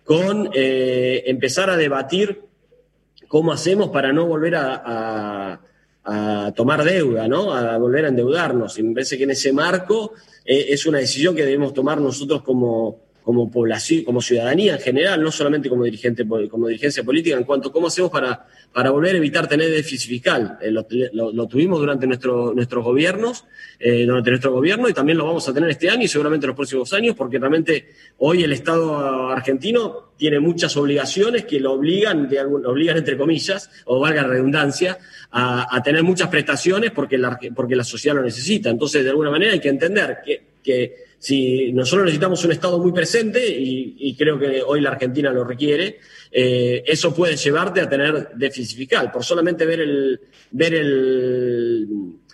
[0.04, 2.41] con eh, empezar a debatir
[3.32, 5.62] cómo hacemos para no volver a,
[6.54, 7.54] tomar deuda, ¿no?
[7.54, 8.78] A volver a endeudarnos.
[8.78, 10.13] Y me parece que en ese marco
[10.44, 15.21] eh, es una decisión que debemos tomar nosotros como, como población, como ciudadanía en general,
[15.21, 19.15] no solamente como dirigente, como dirigencia política, en cuanto a cómo hacemos para, para volver
[19.15, 20.57] a evitar tener déficit fiscal.
[20.62, 23.45] Eh, lo, tuvimos durante nuestro, nuestros gobiernos,
[23.79, 26.55] eh, durante nuestro gobierno, y también lo vamos a tener este año y seguramente los
[26.55, 32.43] próximos años, porque realmente hoy el Estado argentino tiene muchas obligaciones que lo obligan, de
[32.43, 34.97] lo obligan entre comillas, o valga redundancia,
[35.31, 38.69] a, tener muchas prestaciones porque la, porque la sociedad lo necesita.
[38.69, 42.91] Entonces, de alguna manera hay que entender que, que si nosotros necesitamos un Estado muy
[42.91, 45.99] presente, y, creo que hoy la Argentina lo requiere,
[46.31, 49.12] eh, eso puede llevarte a tener déficit fiscal.
[49.12, 51.88] Por solamente ver el, ver el,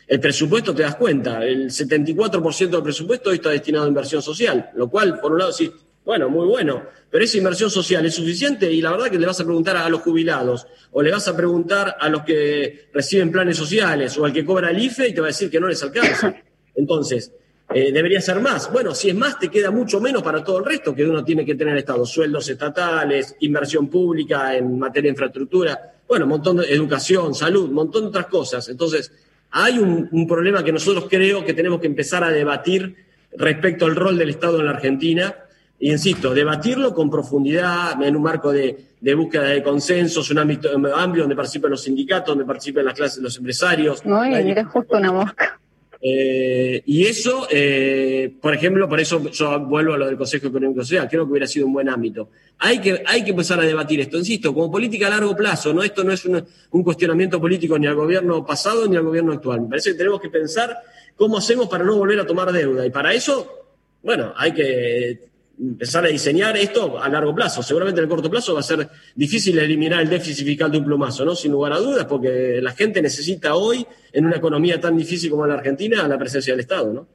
[0.08, 4.70] el presupuesto te das cuenta, el 74% del presupuesto hoy está destinado a inversión social,
[4.74, 5.70] lo cual, por un lado, sí,
[6.06, 9.42] bueno, muy bueno, pero esa inversión social es suficiente y la verdad que le vas
[9.42, 13.58] a preguntar a los jubilados o le vas a preguntar a los que reciben planes
[13.58, 15.84] sociales o al que cobra el IFE y te va a decir que no les
[15.84, 16.34] alcanza.
[16.74, 17.34] Entonces,
[17.74, 18.72] eh, debería ser más.
[18.72, 21.46] Bueno, si es más, te queda mucho menos para todo el resto que uno tiene
[21.46, 22.06] que tener en Estado.
[22.06, 27.74] Sueldos estatales, inversión pública en materia de infraestructura, bueno, un montón de educación, salud, un
[27.74, 28.70] montón de otras cosas.
[28.70, 29.12] Entonces,
[29.52, 32.96] hay un, problema que nosotros creo que tenemos que empezar a debatir
[33.36, 35.36] respecto al rol del Estado en la Argentina.
[35.80, 41.24] Y insisto, debatirlo con profundidad, en un marco de, búsqueda de consensos, un ámbito amplio
[41.24, 44.06] donde participen los sindicatos, donde participen las clases, los empresarios.
[44.06, 45.60] No, mira, justo una mosca.
[46.02, 50.82] Eh, y eso, eh, por ejemplo, por eso yo vuelvo a lo del Consejo Económico
[50.82, 52.30] Social, creo que hubiera sido un buen ámbito.
[52.60, 55.84] Hay que, hay que empezar a debatir esto, insisto, como política a largo plazo, ¿no?
[55.84, 59.62] Esto no es un, un cuestionamiento político ni al gobierno pasado ni al gobierno actual.
[59.62, 60.78] Me parece que tenemos que pensar
[61.16, 62.86] cómo hacemos para no volver a tomar deuda.
[62.86, 63.66] Y para eso,
[64.04, 65.28] bueno, hay que
[65.60, 67.64] empezar a diseñar esto a largo plazo.
[67.64, 70.86] Seguramente en el corto plazo va a ser difícil eliminar el déficit fiscal de un
[70.86, 71.36] plumazo, ¿no?
[71.36, 75.46] Sin lugar a dudas, porque la gente necesita hoy, en una economía tan difícil como
[75.48, 77.08] la Argentina, la presencia del Estado, ¿no?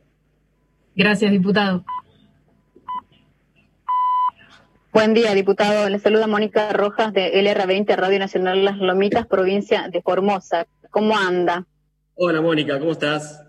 [0.95, 1.85] Gracias, diputado.
[4.93, 5.89] Buen día, diputado.
[5.89, 10.67] Le saluda Mónica Rojas de LR20 Radio Nacional Las Lomitas, provincia de Formosa.
[10.91, 11.67] ¿Cómo anda?
[12.15, 13.43] Hola, Mónica, ¿cómo estás?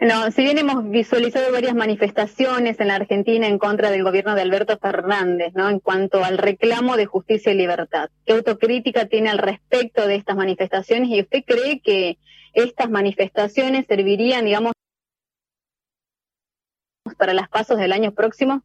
[0.00, 4.42] No, si bien hemos visualizado varias manifestaciones en la Argentina en contra del gobierno de
[4.42, 5.68] Alberto Fernández, ¿no?
[5.68, 8.08] En cuanto al reclamo de justicia y libertad.
[8.24, 11.08] ¿Qué autocrítica tiene al respecto de estas manifestaciones?
[11.08, 12.18] ¿Y usted cree que
[12.52, 14.72] estas manifestaciones servirían, digamos,
[17.18, 18.62] para las pasos del año próximo?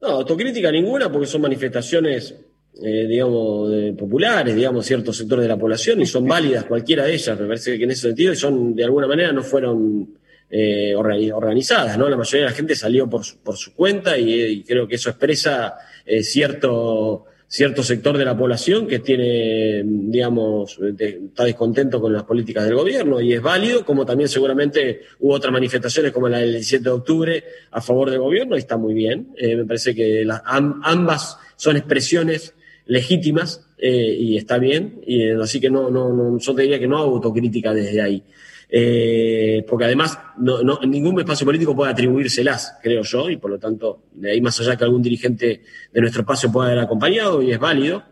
[0.00, 2.36] No, autocrítica ninguna, porque son manifestaciones
[2.82, 7.40] eh, digamos, populares, digamos, ciertos sectores de la población y son válidas cualquiera de ellas,
[7.40, 10.08] me parece que en ese sentido son, de alguna manera, no fueron
[10.50, 12.08] eh, organizadas, ¿no?
[12.08, 15.08] La mayoría de la gente salió por su, por su cuenta y, creo que eso
[15.08, 22.24] expresa eh, cierto, cierto sector de la población que tiene, digamos, está descontento con las
[22.24, 26.52] políticas del gobierno y es válido, como también seguramente hubo otras manifestaciones como la del
[26.52, 29.34] 17 de octubre a favor del gobierno y está muy bien.
[29.40, 32.54] me parece que las, ambas son expresiones
[32.86, 36.78] legítimas eh, y está bien, y, eh, así que no, no, no, yo te diría
[36.78, 38.22] que no hago autocrítica desde ahí.
[38.68, 44.04] Eh, porque además no, ningún espacio político puede atribuírselas, creo yo, y por lo tanto,
[44.12, 47.58] de ahí más allá que algún dirigente de nuestro espacio pueda haber acompañado, y es
[47.58, 48.02] válido,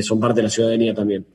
[0.00, 1.26] son parte de la ciudadanía también.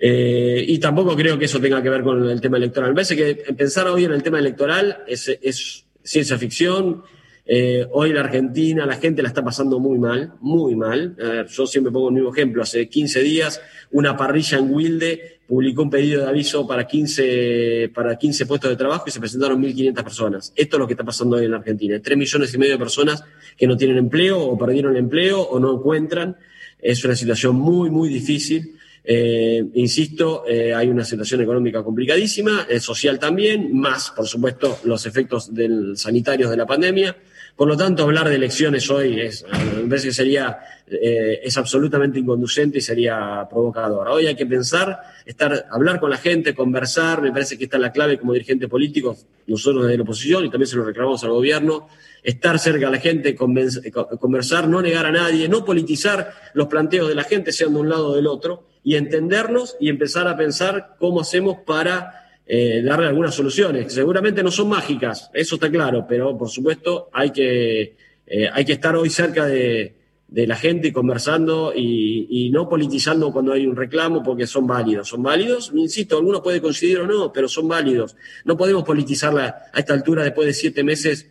[0.00, 2.90] y tampoco creo que eso tenga que ver con el tema electoral.
[2.90, 7.02] Me parece que pensar hoy en el tema electoral es, es ciencia ficción,
[7.48, 11.16] eh, hoy la Argentina, la gente la está pasando muy mal, muy mal.
[11.50, 12.62] yo siempre pongo el mismo ejemplo.
[12.62, 18.18] Hace 15 días, una parrilla en Wilde publicó un pedido de aviso para 15, para
[18.18, 20.52] 15 puestos de trabajo y se presentaron 1.500 personas.
[20.54, 21.98] Esto es lo que está pasando hoy en la Argentina.
[21.98, 23.24] 3 millones y medio de personas
[23.56, 26.36] que no tienen empleo o perdieron empleo o no encuentran.
[26.78, 28.74] Es una situación muy, muy difícil.
[29.02, 35.54] Eh, insisto, eh, hay una situación económica complicadísima, social también, más, por supuesto, los efectos
[35.54, 37.16] del, sanitarios de la pandemia.
[37.58, 39.44] Por lo tanto, hablar de elecciones hoy es,
[39.82, 44.06] me parece que sería, eh, es absolutamente inconducente y sería provocador.
[44.06, 47.90] Hoy hay que pensar, estar, hablar con la gente, conversar, me parece que está la
[47.90, 49.16] clave como dirigente político,
[49.48, 51.88] nosotros desde la oposición y también se lo reclamamos al gobierno,
[52.22, 57.16] estar cerca de la gente, conversar, no negar a nadie, no politizar los planteos de
[57.16, 60.94] la gente, sean de un lado o del otro, y entendernos y empezar a pensar
[61.00, 66.36] cómo hacemos para eh, darle algunas soluciones, seguramente no son mágicas, eso está claro, pero
[66.36, 69.94] por supuesto hay que Eh, hay que estar hoy cerca de,
[70.30, 75.08] la gente conversando y, no politizando cuando hay un reclamo porque son válidos.
[75.08, 78.14] Son válidos, insisto, algunos puede coincidir o no, pero son válidos.
[78.44, 81.30] No podemos politizarla a esta altura después de siete meses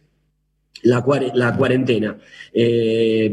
[0.81, 2.17] la, la cuarentena.
[2.51, 3.31] Eh,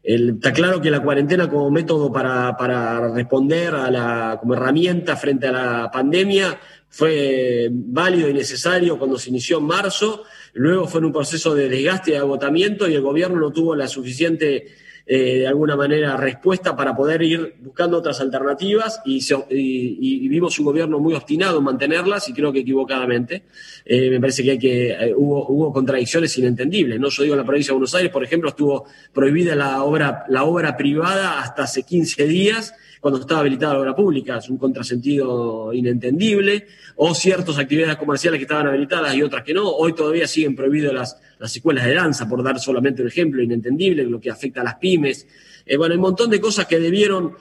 [0.00, 5.48] está claro que la cuarentena como método para, para, responder a la, como herramienta frente
[5.48, 6.56] a la pandemia
[6.90, 10.24] fue válido y necesario cuando se inició en marzo,
[10.54, 13.86] luego fue en un proceso de desgaste y agotamiento y el gobierno no tuvo la
[13.86, 14.66] suficiente
[15.06, 20.98] eh, de alguna manera respuesta para poder ir buscando otras alternativas y, vimos un gobierno
[20.98, 23.44] muy obstinado en mantenerlas y creo que equivocadamente.
[23.84, 27.00] Eh, me parece que, hay que eh, hubo, hubo contradicciones inentendibles.
[27.00, 27.08] ¿no?
[27.08, 30.44] Yo digo, en la provincia de Buenos Aires, por ejemplo, estuvo prohibida la obra, la
[30.44, 35.72] obra privada hasta hace 15 días cuando estaba habilitada la obra pública, es un contrasentido
[35.72, 40.54] inentendible, o ciertas actividades comerciales que estaban habilitadas y otras que no, hoy todavía siguen
[40.54, 44.60] prohibidas las, las escuelas de danza, por dar solamente un ejemplo inentendible, lo que afecta
[44.60, 45.26] a las pymes.
[45.64, 47.34] Eh, bueno, hay un montón de cosas que debieron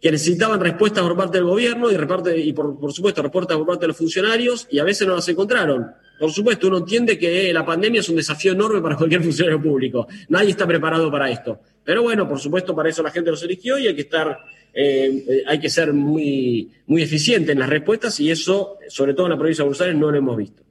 [0.00, 3.66] que necesitaban respuestas por parte del gobierno y, reparte, y por, por, supuesto respuestas por
[3.66, 5.86] parte de los funcionarios y a veces no las encontraron.
[6.18, 10.06] Por supuesto, uno entiende que la pandemia es un desafío enorme para cualquier funcionario público.
[10.28, 11.60] Nadie está preparado para esto.
[11.82, 14.38] Pero bueno, por supuesto, para eso la gente los eligió y hay que estar
[14.78, 19.24] eh, eh, hay que ser muy, muy eficiente en las respuestas y eso, sobre todo
[19.24, 20.62] en la provincia de Buenos Aires, no lo hemos visto.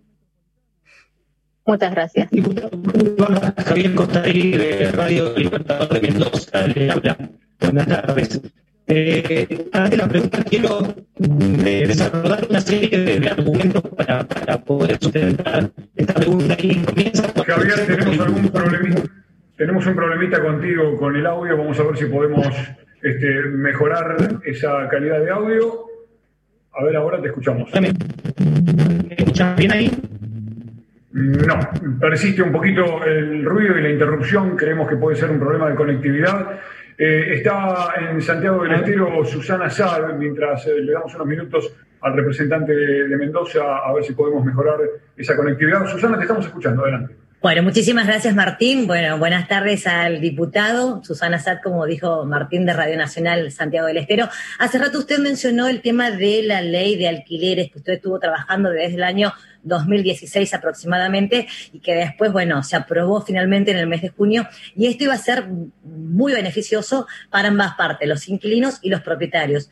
[1.65, 2.29] Muchas gracias.
[3.65, 7.17] Javier Costarí de Radio Libertador de Mendoza, le habla.
[7.59, 8.41] Buenas tardes.
[8.85, 10.93] Eh, ante la pregunta, quiero
[11.65, 17.33] eh, desarrollar una serie de, argumentos para, para, poder sustentar esta pregunta y comienza.
[17.43, 19.01] Javier, tenemos algún problemita,
[19.57, 22.45] tenemos un problemita contigo con el audio, vamos a ver si podemos
[23.05, 25.85] este, mejorar esa calidad de audio.
[26.73, 27.69] A ver, ahora te escuchamos.
[27.79, 29.91] ¿Me escuchas bien ahí?
[31.11, 31.59] No,
[32.01, 35.75] persiste un poquito el ruido y la interrupción, creemos que puede ser un problema de
[35.75, 36.59] conectividad.
[36.97, 42.13] Eh, está en Santiago del Estero Susana Sad, mientras eh, le damos unos minutos al
[42.13, 44.79] representante de Mendoza a ver si podemos mejorar
[45.15, 45.85] esa conectividad.
[45.85, 47.24] Susana, te estamos escuchando, adelante.
[47.45, 48.87] Bueno, muchísimas gracias Martín.
[48.87, 53.97] Bueno, buenas tardes al diputado Susana Sad, como dijo Martín de Radio Nacional Santiago del
[53.97, 54.27] Estero.
[54.57, 58.71] Hace rato usted mencionó el tema de la ley de alquileres que usted estuvo trabajando
[58.71, 59.31] desde el año
[59.61, 64.87] 2016 aproximadamente y que después, bueno, se aprobó finalmente en el mes de junio y
[64.87, 65.45] esto iba a ser
[65.83, 69.69] muy beneficioso para ambas partes, los inquilinos y los propietarios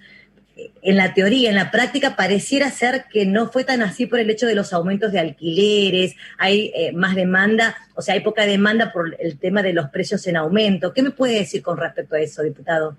[0.55, 4.29] en la teoría, en la práctica, pareciera ser que no fue tan así por el
[4.29, 8.91] hecho de los aumentos de alquileres, hay eh, más demanda, o sea, hay poca demanda
[8.91, 10.93] por el tema de los precios en aumento.
[10.93, 12.95] ¿Qué me puede decir con respecto a eso, diputado?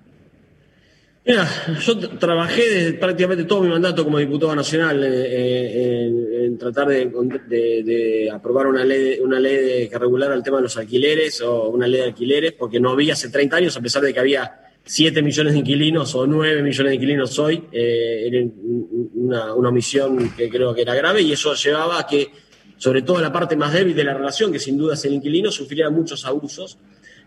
[1.27, 1.49] Mira,
[1.81, 8.67] yo trabajé prácticamente todo mi mandato como diputado nacional eh, eh, en, tratar de, aprobar
[8.67, 12.07] una ley, una ley que regulara el tema de los alquileres o una ley de
[12.09, 15.59] alquileres, porque no había hace 30 años, a pesar de que había 7 millones de
[15.61, 18.51] inquilinos o 9 millones de inquilinos hoy, eh,
[19.15, 22.31] una, omisión que creo que era grave y eso llevaba a que,
[22.77, 25.51] sobre todo la parte más débil de la relación, que sin duda es el inquilino,
[25.51, 26.79] sufriera muchos abusos.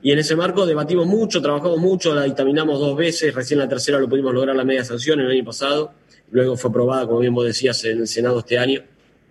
[0.04, 3.98] Y en ese marco debatimos mucho, trabajamos mucho, la dictaminamos dos veces, recién la tercera
[3.98, 5.94] lo pudimos lograr la media sanción el año pasado,
[6.30, 8.84] luego fue aprobada, como bien vos decías, en el Senado este año.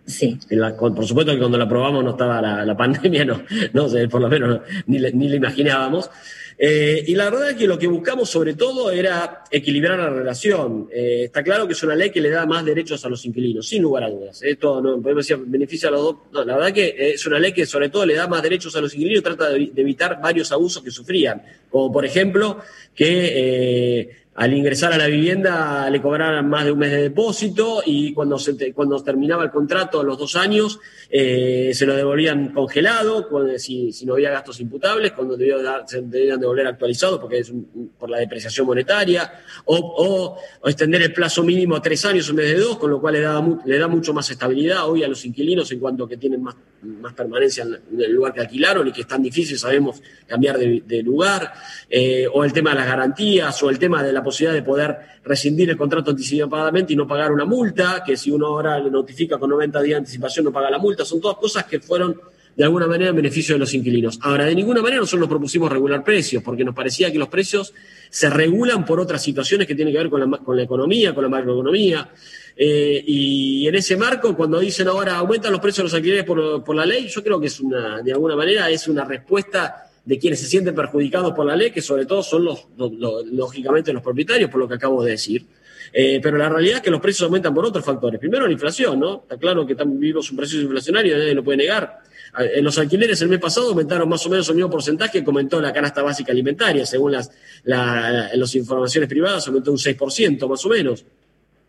[0.07, 0.38] Sí.
[0.79, 3.42] por supuesto que cuando la aprobamos no estaba la, pandemia, no,
[3.73, 6.11] no por lo menos ni, ni la imaginábamos.
[6.59, 10.88] Eh, y la verdad es que lo que buscamos sobre todo era equilibrar la relación.
[10.90, 13.69] Eh, está claro que es una ley que le da más derechos a los inquilinos,
[13.69, 14.42] sin lugar a dudas.
[14.42, 16.16] Esto no podemos decir beneficia a los dos.
[16.33, 18.81] No, la verdad que es una ley que sobre todo le da más derechos a
[18.81, 21.42] los inquilinos y trata de, evitar varios abusos que sufrían.
[21.69, 22.61] Como por ejemplo
[22.95, 27.83] que eh, al ingresar a la vivienda le cobraran más de un mes de depósito
[27.85, 32.53] y cuando, se cuando terminaba el contrato a los dos años eh, se lo devolvían
[32.53, 37.53] congelado si, no había gastos imputables, cuando debían, se debían devolver actualizados porque es
[37.99, 39.33] por la depreciación monetaria,
[39.64, 43.14] o, extender el plazo mínimo a tres años en vez de dos, con lo cual
[43.14, 46.42] le da, le da mucho más estabilidad hoy a los inquilinos en cuanto que tienen
[46.42, 50.59] más, más permanencia en el lugar que alquilaron y que es tan difícil, sabemos, cambiar
[50.59, 51.53] de, lugar,
[51.88, 54.98] eh, o el tema de las garantías, o el tema de la posibilidad de poder
[55.24, 59.38] rescindir el contrato anticipadamente y no pagar una multa, que si uno ahora le notifica
[59.38, 62.20] con 90 días de anticipación no paga la multa, son todas cosas que fueron
[62.56, 64.18] de alguna manera en beneficio de los inquilinos.
[64.22, 67.72] Ahora, de ninguna manera nosotros nos propusimos regular precios, porque nos parecía que los precios
[68.08, 71.22] se regulan por otras situaciones que tienen que ver con la, con la economía, con
[71.24, 72.08] la macroeconomía.
[72.56, 76.64] Eh, y en ese marco, cuando dicen ahora aumentan los precios de los alquileres por,
[76.64, 80.19] por la ley, yo creo que es una, de alguna manera, es una respuesta de
[80.19, 84.48] quienes se sienten perjudicados por la ley, que sobre todo son los, lógicamente los propietarios,
[84.48, 85.44] por lo que acabo de decir.
[85.92, 88.21] Eh, pero la realidad es que los precios aumentan por otros factores.
[88.21, 89.23] Primero la inflación, ¿no?
[89.23, 92.00] Está claro que vivimos un proceso inflacionario, nadie lo puede negar.
[92.38, 95.61] En los alquileres el mes pasado aumentaron más o menos el mismo porcentaje que aumentó
[95.61, 96.87] la canasta básica alimentaria.
[96.87, 97.31] Según las,
[97.65, 101.04] las informaciones privadas, aumentó un 6% más o menos.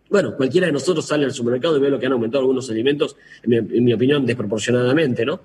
[0.10, 3.18] Bueno, cualquiera de nosotros sale al supermercado y ve lo que han aumentado algunos alimentos,
[3.44, 5.42] en mi, opinión, desproporcionadamente, ¿no?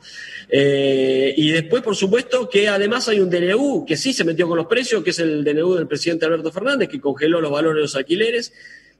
[0.48, 4.56] Eh, y después, por supuesto, que además hay un DNU que sí se metió con
[4.56, 7.82] los precios, que es el DNU del presidente Alberto Fernández, que congeló los valores de
[7.82, 8.52] los alquileres,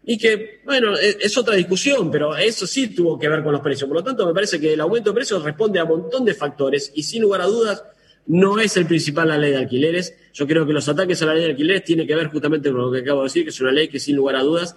[0.05, 3.61] y que, bueno, es, es, otra discusión, pero eso sí tuvo que ver con los
[3.61, 3.87] precios.
[3.87, 6.35] Por lo tanto, me parece que el aumento de precios responde a un montón de
[6.35, 7.85] factores y sin lugar a dudas
[8.27, 10.17] no es el principal la ley de alquileres.
[10.33, 12.81] Yo creo que los ataques a la ley de alquileres tienen que ver justamente con
[12.81, 14.77] lo que acabo de decir, que es una ley que sin lugar a dudas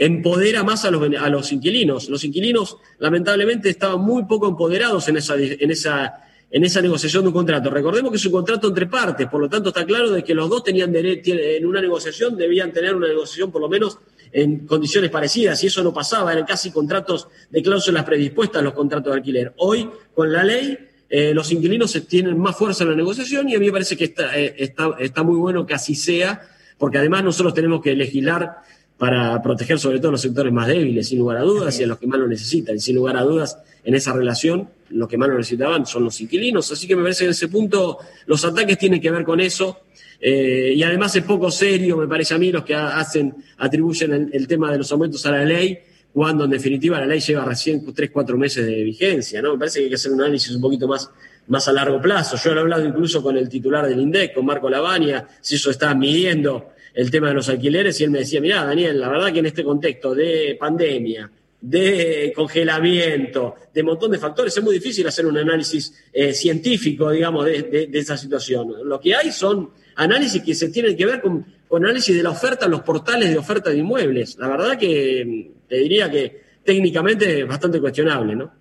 [0.00, 2.08] empodera más a los, a los inquilinos.
[2.08, 7.28] Los inquilinos, lamentablemente, estaban muy poco empoderados en esa, en esa, en esa negociación de
[7.28, 7.68] un contrato.
[7.68, 10.48] Recordemos que es un contrato entre partes, por lo tanto está claro de que los
[10.48, 13.98] dos tenían en una negociación, debían tener una negociación por lo menos
[14.32, 19.12] en condiciones parecidas, y eso no pasaba, eran casi contratos de cláusulas predispuestas los contratos
[19.12, 19.52] de alquiler.
[19.58, 20.78] Hoy, con la ley,
[21.10, 24.04] eh, los inquilinos tienen más fuerza en la negociación y a mí me parece que
[24.04, 26.40] está, eh, está, está muy bueno que así sea,
[26.78, 28.62] porque además nosotros tenemos que legislar
[29.00, 31.86] para proteger sobre todo a los sectores más débiles, sin lugar a dudas, y a
[31.86, 32.76] los que más lo necesitan.
[32.76, 36.20] Y sin lugar a dudas, en esa relación, los que más lo necesitaban son los
[36.20, 36.70] inquilinos.
[36.70, 37.96] Así que me parece que en ese punto
[38.26, 39.78] los ataques tienen que ver con eso.
[40.20, 44.46] Eh, y además es poco serio, me parece a mí, los que hacen, atribuyen el,
[44.46, 45.78] tema de los aumentos a la ley,
[46.12, 49.54] cuando en definitiva la ley lleva recién tres, cuatro meses de vigencia, ¿no?
[49.54, 51.10] Me parece que hay que hacer un análisis un poquito más,
[51.48, 52.36] más a largo plazo.
[52.36, 55.94] Yo he hablado incluso con el titular del INDEC, con Marco Lavagna, si eso está
[55.94, 59.38] midiendo el tema de los alquileres y él me decía, mira, Daniel, la verdad que
[59.40, 61.30] en este contexto de pandemia,
[61.60, 67.44] de congelamiento, de montón de factores, es muy difícil hacer un análisis eh, científico, digamos,
[67.44, 68.72] de, esa situación.
[68.84, 72.30] Lo que hay son análisis que se tienen que ver con, con análisis de la
[72.30, 74.38] oferta en los portales de oferta de inmuebles.
[74.38, 78.52] La verdad que te diría que técnicamente es bastante cuestionable, ¿no?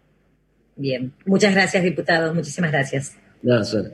[0.76, 2.34] Bien, muchas gracias, diputado.
[2.34, 3.16] Muchísimas gracias.
[3.42, 3.92] Gracias.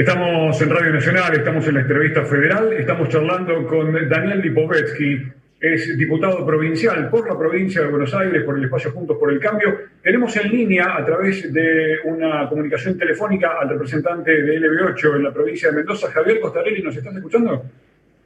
[0.00, 5.28] Estamos en Radio Nacional, estamos en la entrevista federal, estamos charlando con Daniel Lipovetsky,
[5.60, 9.38] es diputado provincial por la provincia de Buenos Aires, por el espacio Juntos por el
[9.38, 9.78] Cambio.
[10.02, 15.34] Tenemos en línea, a través de una comunicación telefónica, al representante de LB8 en la
[15.34, 16.80] provincia de Mendoza, Javier Costarelli.
[16.82, 17.62] ¿Nos estás escuchando?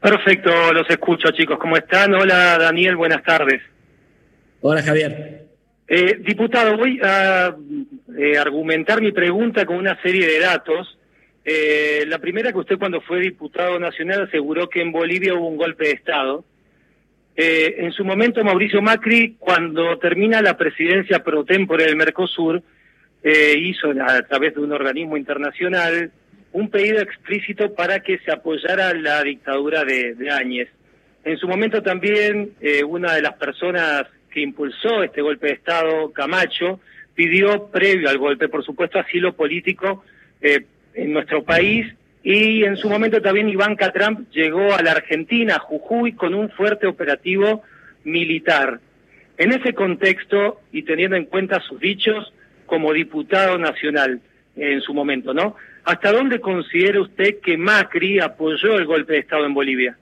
[0.00, 1.58] Perfecto, los escucho, chicos.
[1.58, 2.14] ¿Cómo están?
[2.14, 3.60] Hola, Daniel, buenas tardes.
[4.60, 5.40] Hola, Javier.
[5.88, 7.52] Eh, diputado, voy a
[8.16, 10.98] eh, argumentar mi pregunta con una serie de datos
[11.44, 15.58] eh, la primera que usted cuando fue diputado nacional aseguró que en Bolivia hubo un
[15.58, 16.44] golpe de Estado.
[17.36, 22.62] Eh, en su momento Mauricio Macri, cuando termina la presidencia pro tempore del Mercosur,
[23.22, 26.12] eh, hizo a través de un organismo internacional
[26.52, 30.68] un pedido explícito para que se apoyara la dictadura de, de Áñez.
[31.24, 32.52] En su momento también
[32.86, 36.80] una de las personas que impulsó este golpe de Estado, Camacho,
[37.14, 40.04] pidió previo al golpe, por supuesto, asilo político
[40.94, 41.86] en nuestro país
[42.22, 46.86] y en su momento también Ivanka Trump llegó a la Argentina, Jujuy, con un fuerte
[46.86, 47.62] operativo
[48.04, 48.80] militar.
[49.36, 52.32] En ese contexto y teniendo en cuenta sus dichos
[52.66, 54.20] como diputado nacional
[54.56, 55.56] en su momento, ¿no?
[55.84, 59.98] ¿Hasta dónde considera usted que Macri apoyó el golpe de Estado en Bolivia?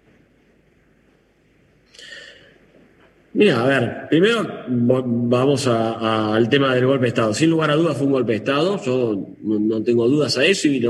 [3.35, 7.33] Mira, a ver, primero vamos al tema del golpe de Estado.
[7.33, 10.69] Sin lugar a dudas fue un golpe de Estado, yo no, tengo dudas a eso
[10.69, 10.81] y,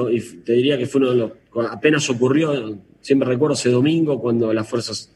[0.44, 1.32] te diría que fue uno de los,
[1.70, 5.14] apenas ocurrió, siempre recuerdo ese domingo cuando las Fuerzas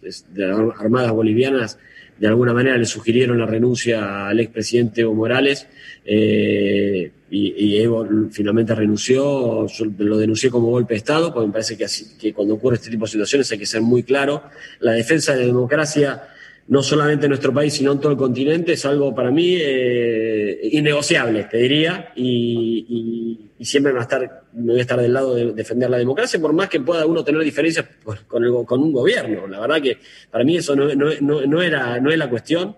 [0.79, 1.79] Armadas Bolivianas
[2.17, 5.67] de alguna manera le sugirieron la renuncia al expresidente Evo Morales
[6.05, 11.77] eh, y, Evo finalmente renunció, yo lo denuncié como golpe de Estado, porque me parece
[11.77, 11.87] que,
[12.19, 14.45] que cuando ocurre este tipo de situaciones hay que ser muy claro.
[14.79, 16.23] La defensa de la democracia
[16.69, 20.59] no solamente en nuestro país, sino en todo el continente, es algo para mí eh,
[20.73, 25.35] innegociable, te diría, y, siempre me, va a estar, me voy a estar del lado
[25.35, 27.87] de defender la democracia, por más que pueda uno tener diferencias
[28.27, 29.47] con, el, con un gobierno.
[29.47, 29.99] La verdad que
[30.31, 32.77] para mí eso no, no, era, no es la cuestión.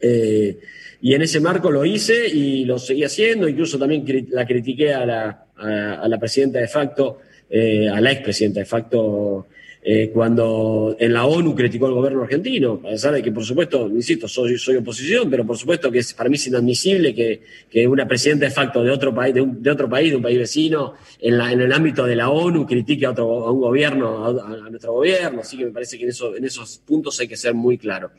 [0.00, 0.58] Eh,
[1.00, 5.04] y en ese marco lo hice y lo seguí haciendo, incluso también la critiqué a
[5.04, 7.18] la, a, la presidenta de facto,
[7.50, 9.48] eh, a la expresidenta de facto
[9.84, 13.88] eh, cuando en la ONU criticó al gobierno argentino, a pesar de que, por supuesto,
[13.88, 17.88] insisto, soy, soy oposición, pero por supuesto que es, para mí es inadmisible que, que
[17.88, 20.38] una presidenta de facto de otro país, de, un, de otro país, de un país
[20.38, 24.24] vecino, en, la, en el ámbito de la ONU critique a, otro, a un gobierno,
[24.24, 27.36] a, nuestro gobierno, así que me parece que en, eso, en esos puntos hay que
[27.36, 28.12] ser muy claro.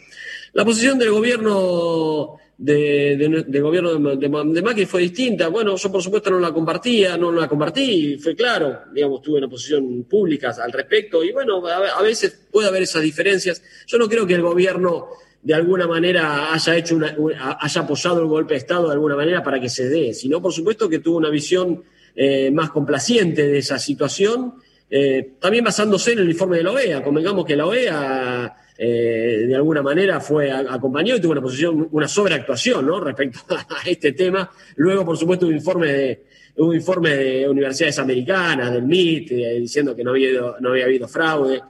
[0.51, 5.47] La posición del gobierno de, gobierno de, de, Macri fue distinta.
[5.47, 9.49] Bueno, yo por supuesto no la compartía, no la compartí, fue claro, digamos, tuve una
[9.49, 13.61] posición pública al respecto y bueno, a, a, veces puede haber esas diferencias.
[13.87, 15.09] Yo no creo que el gobierno
[15.41, 17.15] de alguna manera haya hecho una,
[17.59, 20.53] haya apoyado el golpe de Estado de alguna manera para que se dé, sino por
[20.53, 21.83] supuesto que tuvo una visión
[22.15, 24.53] eh, más complaciente de esa situación,
[24.89, 27.03] eh, también basándose en el informe de la OEA.
[27.03, 28.55] Convengamos que la OEA
[28.85, 32.99] eh, de alguna manera fue acompañó y tuvo una posición, una sobreactuación ¿no?
[32.99, 34.51] respecto a este tema.
[34.75, 36.23] Luego, por supuesto, un informe de,
[36.57, 41.07] un informe de universidades americanas, del MIT, eh, diciendo que no había, no había habido
[41.07, 41.61] fraude.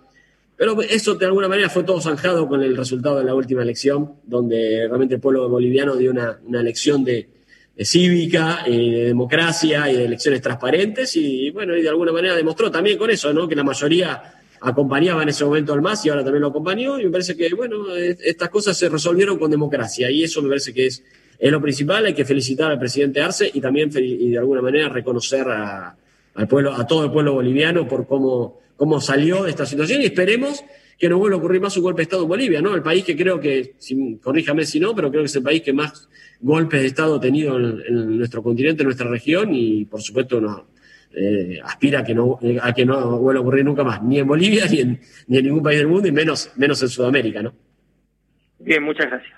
[0.57, 4.13] Pero eso de alguna manera fue todo zanjado con el resultado de la última elección,
[4.23, 7.29] donde realmente el pueblo boliviano dio una, una elección de,
[7.77, 12.71] cívica, y de democracia y de elecciones transparentes y bueno, y de alguna manera demostró
[12.71, 13.47] también con eso, ¿no?
[13.47, 17.05] Que la mayoría acompañaba en ese momento al MAS y ahora también lo acompañó y
[17.05, 20.85] me parece que, bueno, estas cosas se resolvieron con democracia y eso me parece que
[20.85, 21.03] es,
[21.37, 25.45] es lo principal, hay que felicitar al presidente Arce y también de alguna manera reconocer
[25.49, 25.97] a,
[26.35, 30.05] al pueblo, a todo el pueblo boliviano por cómo, cómo salió de esta situación y
[30.05, 30.63] esperemos
[30.97, 32.73] que no vuelva a ocurrir más un golpe de Estado en Bolivia, ¿no?
[32.73, 35.61] El país que creo que, si, corríjame si no, pero creo que es el país
[35.61, 36.07] que más
[36.39, 40.39] golpes de Estado ha tenido en, en nuestro continente, en nuestra región y por supuesto
[40.39, 40.67] no,
[41.15, 44.27] eh, aspira a que, no, a que no vuelva a ocurrir nunca más, ni en
[44.27, 47.53] Bolivia ni en, ni en ningún país del mundo y menos, menos en Sudamérica, ¿no?
[48.59, 49.33] Bien, muchas gracias.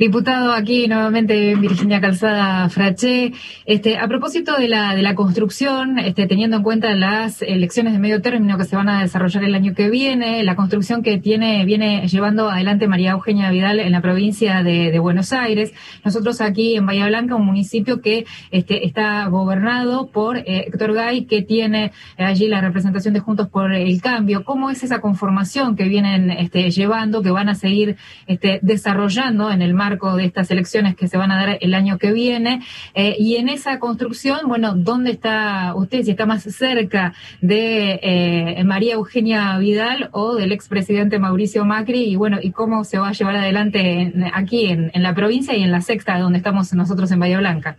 [0.00, 3.34] Diputado, aquí nuevamente Virginia Calzada Fraché.
[3.66, 7.98] Este, a propósito de la, de la construcción, este, teniendo en cuenta las elecciones de
[7.98, 11.66] medio término que se van a desarrollar el año que viene, la construcción que tiene,
[11.66, 15.74] viene llevando adelante María Eugenia Vidal en la provincia de, Buenos Aires.
[16.02, 21.26] Nosotros aquí en Bahía Blanca, un municipio que este, está gobernado por eh, Héctor Gay,
[21.26, 24.44] que tiene allí la representación de Juntos por el Cambio.
[24.44, 27.96] ¿Cómo es esa conformación que vienen este, llevando, que van a seguir
[28.26, 31.98] este, desarrollando en el marco de estas elecciones que se van a dar el año
[31.98, 32.62] que viene.
[32.94, 36.02] Eh, y en esa construcción, bueno, ¿dónde está usted?
[36.04, 42.16] Si está más cerca de eh, María Eugenia Vidal o del expresidente Mauricio Macri y
[42.16, 45.72] bueno, y cómo se va a llevar adelante aquí en, en la provincia y en
[45.72, 47.76] la sexta, donde estamos nosotros en Bahía Blanca.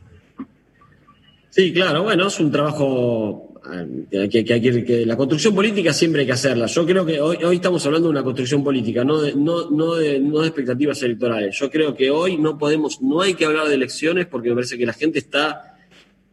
[1.50, 6.66] Sí, claro, bueno, es un trabajo que, la construcción política siempre hay que hacerla.
[6.66, 9.96] Yo creo que hoy, hoy estamos hablando de una construcción política, no de, no, no,
[9.96, 11.58] de, expectativas electorales.
[11.60, 14.78] Yo creo que hoy no podemos, no hay que hablar de elecciones porque me parece
[14.78, 15.78] que la gente está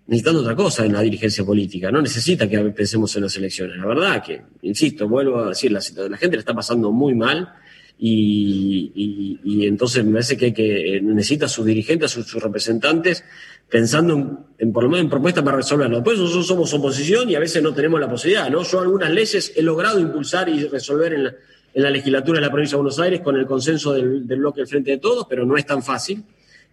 [0.07, 1.91] necesitando otra cosa en la dirigencia política.
[1.91, 3.77] No necesita que pensemos en las elecciones.
[3.77, 7.53] La verdad que, insisto, vuelvo a decir, la, gente la está pasando muy mal.
[8.01, 13.25] Y, entonces me parece que, que necesita a sus dirigentes, a sus representantes,
[13.69, 15.97] pensando en, por lo menos en propuestas para resolverlo.
[15.97, 18.63] Después nosotros somos oposición y a veces no tenemos la posibilidad, ¿no?
[18.63, 22.83] Yo algunas leyes he logrado impulsar y resolver en la, legislatura de la provincia de
[22.83, 25.83] Buenos Aires con el consenso del, bloque del Frente de Todos, pero no es tan
[25.83, 26.25] fácil.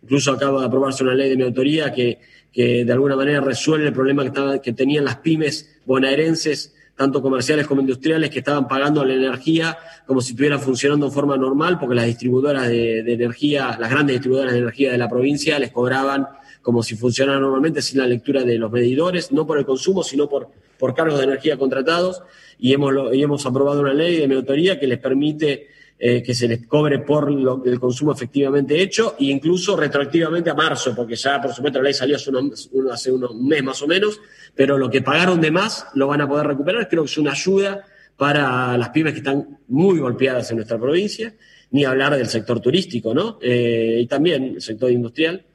[0.01, 2.19] Incluso acaba de aprobarse una ley de mi autoría que,
[2.53, 7.67] de alguna manera resuelve el problema que, estaba, que tenían las pymes bonaerenses tanto comerciales
[7.67, 9.77] como industriales, que estaban pagando la energía
[10.07, 14.53] como si estuviera funcionando en forma normal, porque las distribuidoras de energía, las grandes distribuidoras
[14.53, 16.25] de energía de la provincia, les cobraban
[16.65, 20.27] como si funcionara normalmente sin la lectura de los medidores, no por el consumo, sino
[20.27, 20.49] por,
[20.79, 22.23] por cargos de energía contratados,
[22.57, 25.67] y hemos, y hemos aprobado una ley de mi autoría que les permite
[25.99, 30.55] eh, que se les cobre por lo, el consumo efectivamente hecho e incluso retroactivamente a
[30.55, 32.49] marzo, porque ya por supuesto la ley salió hace, uno,
[32.91, 34.19] hace uno, un mes más o menos,
[34.55, 36.89] pero lo que pagaron de más lo van a poder recuperar.
[36.89, 37.85] Creo que es una ayuda
[38.17, 41.31] para las pymes que están muy golpeadas en nuestra provincia,
[41.69, 43.37] ni hablar del sector turístico, ¿no?
[43.39, 45.45] Eh, y también el sector industrial.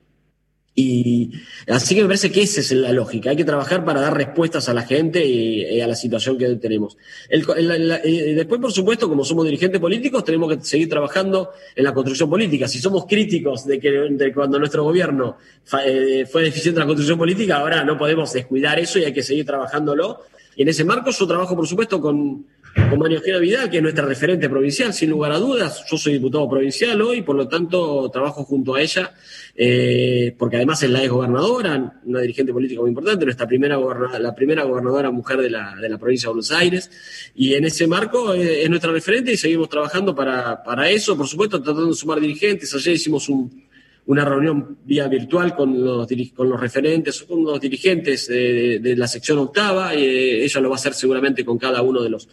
[0.75, 1.33] Y
[1.66, 3.31] así que me parece que esa es la lógica.
[3.31, 6.97] Hay que trabajar para dar respuestas a la gente y, a la situación que tenemos.
[7.29, 7.45] El,
[8.37, 12.68] después, por supuesto, como somos dirigentes políticos, tenemos que seguir trabajando en la construcción política.
[12.68, 15.39] Si somos críticos de que cuando nuestro gobierno
[15.85, 19.23] eh, fue deficiente en la construcción política, ahora no podemos descuidar eso y hay que
[19.23, 20.23] seguir trabajándolo.
[20.55, 23.83] Y en ese marco yo trabajo, por supuesto, con, con María Eugenia Vidal, que es
[23.83, 25.85] nuestra referente provincial, sin lugar a dudas.
[25.91, 29.12] Yo soy diputado provincial hoy, por lo tanto trabajo junto a ella,
[29.57, 33.79] eh, porque además es la ex gobernadora, una dirigente política muy importante, nuestra primera
[34.18, 36.91] la primera gobernadora mujer de la, de la provincia de Buenos Aires.
[37.35, 41.27] Y en ese marco eh, es nuestra referente y seguimos trabajando para, para eso, por
[41.27, 42.73] supuesto, tratando de sumar dirigentes.
[42.75, 43.64] Ayer hicimos un,
[44.07, 49.39] una reunión vía virtual con los, con los referentes, con los dirigentes de, la sección
[49.39, 49.95] octava.
[49.95, 52.29] Eh, ella lo va a hacer seguramente con cada uno de los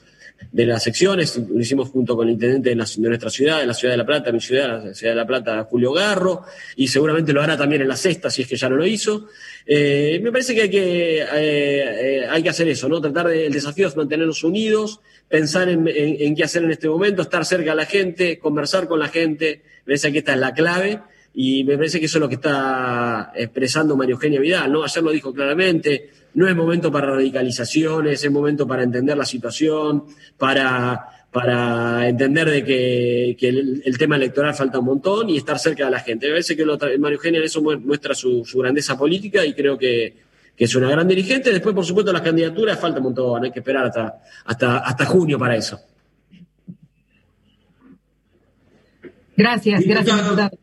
[0.52, 3.94] de las secciones, lo hicimos junto con el intendente de, nuestra ciudad, de la ciudad
[3.94, 6.44] de La Plata, mi ciudad, la ciudad de La Plata, Julio Garro,
[6.76, 9.28] y seguramente lo hará también en la sexta, si es que ya no lo hizo.
[9.66, 13.02] Eh, me parece que hay que, eh, eh, hay que hacer eso, ¿no?
[13.02, 17.46] Tratar de, el desafío es mantenernos unidos, pensar en, qué hacer en este momento, estar
[17.46, 21.00] cerca de la gente, conversar con la gente, me parece que esta es la clave.
[21.40, 24.84] Y me parece que eso es lo que está expresando María Eugenia Vidal, ¿no?
[24.84, 30.04] Ayer lo dijo claramente, no es momento para radicalizaciones, es momento para entender la situación,
[30.38, 33.50] para, para entender de que,
[33.84, 36.28] el, tema electoral falta un montón y estar cerca de la gente.
[36.28, 40.28] Me parece que lo, María Eugenia en eso muestra su, grandeza política y creo que,
[40.56, 41.52] es una gran dirigente.
[41.52, 45.40] Después, por supuesto, las candidaturas falta un montón, hay que esperar hasta, hasta, hasta junio
[45.40, 45.80] para eso.
[49.36, 50.58] Gracias, gracias, diputado.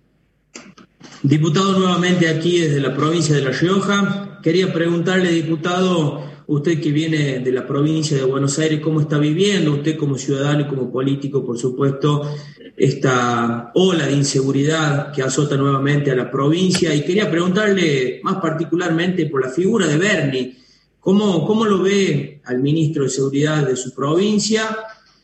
[1.24, 4.33] Diputado nuevamente aquí desde la provincia de La Rioja.
[4.44, 9.72] Quería preguntarle, diputado, usted que viene de la provincia de Buenos Aires, ¿cómo está viviendo
[9.72, 12.30] usted como ciudadano y como político, por supuesto,
[12.76, 16.94] esta ola de inseguridad que azota nuevamente a la provincia?
[16.94, 20.58] Y quería preguntarle más particularmente por la figura de Bernie.
[21.00, 24.76] ¿Cómo, cómo lo ve al ministro de Seguridad de su provincia?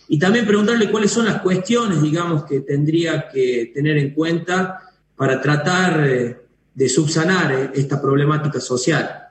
[0.08, 4.80] Y también preguntarle cuáles son las cuestiones, digamos, que tendría que tener en cuenta
[5.14, 6.36] para tratar eh,
[6.74, 9.28] de subsanar eh, esta problemática social?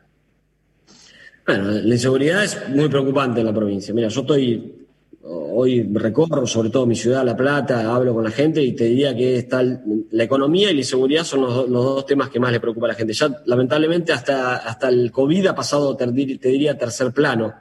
[1.45, 3.91] Bueno, la inseguridad es muy preocupante en la provincia.
[3.91, 4.85] Mira, yo estoy,
[5.23, 9.15] hoy recorro sobre todo mi ciudad, La Plata, hablo con la gente y te diría
[9.15, 12.85] que está la economía y la inseguridad son los, dos temas que más le preocupa
[12.85, 13.13] a la gente.
[13.13, 17.51] Ya lamentablemente hasta, hasta el COVID ha pasado, te, diría, tercer plano.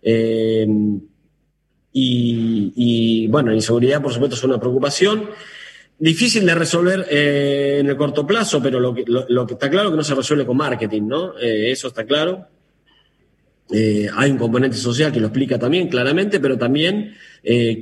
[0.00, 0.64] Eh,
[1.92, 5.28] y, y, bueno, la inseguridad por supuesto es una preocupación.
[5.98, 9.88] Difícil de resolver eh, en el corto plazo, pero lo que, lo, que, está claro
[9.88, 11.38] es que no se resuelve con marketing, ¿no?
[11.38, 12.46] Eh, eso está claro.
[13.70, 17.14] Eh, hay un componente social que lo explica también claramente, pero también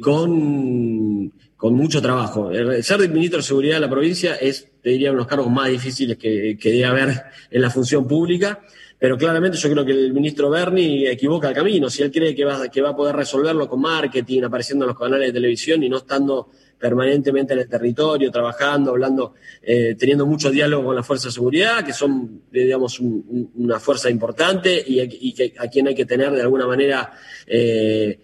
[0.01, 2.51] con, con, mucho trabajo.
[2.83, 5.69] ser ministro de Seguridad de la provincia es, te diría, uno de los cargos más
[5.71, 8.61] difíciles que, que debe haber en la función pública,
[9.03, 11.91] pero claramente yo creo que el ministro Berni equivoca el camino.
[11.91, 15.33] Si él cree que va, a poder resolverlo con marketing, apareciendo en los canales de
[15.33, 20.95] televisión y no estando permanentemente en el territorio, trabajando, hablando, eh, teniendo mucho diálogo con
[20.95, 25.97] la fuerza de seguridad, que son, digamos, una fuerza importante y, que, a quien hay
[25.97, 27.11] que tener de alguna manera
[27.45, 28.21] eh,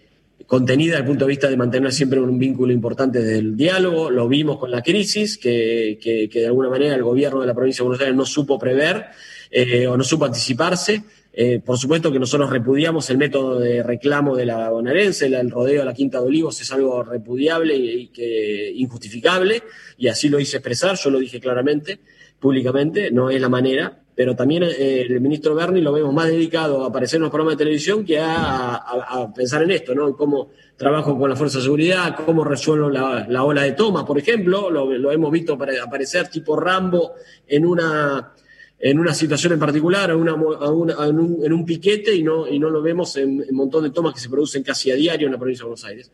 [0.46, 4.10] contenida desde el punto de vista de mantener siempre un vínculo importante del diálogo.
[4.10, 7.82] Lo vimos con la crisis, que, que, de alguna manera el gobierno de la provincia
[7.82, 9.06] de Buenos Aires no supo prever
[9.50, 11.02] eh, o no supo anticiparse.
[11.40, 15.82] Eh, por supuesto que nosotros repudiamos el método de reclamo de la bonaerense, el rodeo
[15.82, 19.62] a la Quinta de Olivos es algo repudiable y, que, injustificable,
[19.98, 22.00] y así lo hice expresar, yo lo dije claramente,
[22.40, 26.82] públicamente, no es la manera, pero también eh, el ministro Berni lo vemos más dedicado
[26.82, 30.16] a aparecer en los programas de televisión que a, pensar en esto, ¿no?
[30.16, 34.70] Cómo trabajo con la Fuerza de Seguridad, cómo resuelvo la, ola de toma, por ejemplo,
[34.70, 37.12] lo, lo hemos visto aparecer tipo Rambo
[37.46, 38.32] en una
[38.80, 43.44] en una situación en particular, en, un, piquete, y no, y no lo vemos en
[43.48, 45.84] un montón de tomas que se producen casi a diario en la provincia de Buenos
[45.84, 46.12] Aires.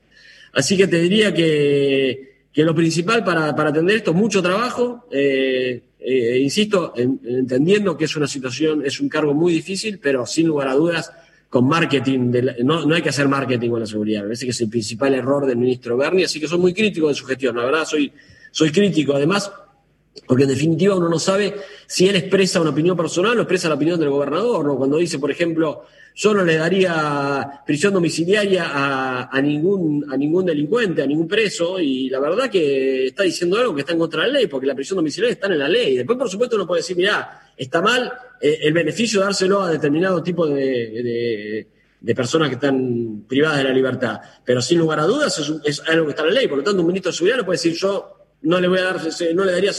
[0.55, 5.07] Así que te diría que, que lo principal para, para, atender esto es mucho trabajo,
[5.11, 10.47] eh, eh, insisto, entendiendo que es una situación, es un cargo muy difícil, pero sin
[10.47, 11.13] lugar a dudas,
[11.51, 12.33] con marketing,
[12.65, 15.15] no, no, hay que hacer marketing con la seguridad, me parece que es el principal
[15.15, 18.11] error del ministro Berni, así que soy muy crítico de su gestión, la verdad soy,
[18.51, 19.53] soy crítico, además
[20.27, 21.55] porque en definitiva uno no sabe
[21.87, 24.77] si él expresa una opinión personal o expresa la opinión del gobernador, ¿no?
[24.77, 25.85] Cuando dice, por ejemplo,
[26.15, 32.09] yo no le daría prisión domiciliaria a, ningún, a ningún delincuente, a ningún preso, y
[32.09, 34.77] la verdad que está diciendo algo que está en contra de la ley, porque la
[34.77, 35.97] prisión domiciliaria está en la ley.
[35.97, 39.71] Después, por supuesto, uno puede decir, mira, está mal eh, el beneficio de dárselo a
[39.71, 41.67] determinado tipo de,
[42.01, 44.21] de, personas que están privadas de la libertad.
[44.45, 46.47] Pero sin lugar a dudas es, es, algo que está en la ley.
[46.47, 48.85] Por lo tanto, un ministro de Seguridad no puede decir yo no le voy a
[48.85, 49.01] dar,
[49.35, 49.73] no le daría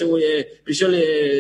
[0.64, 0.94] prisión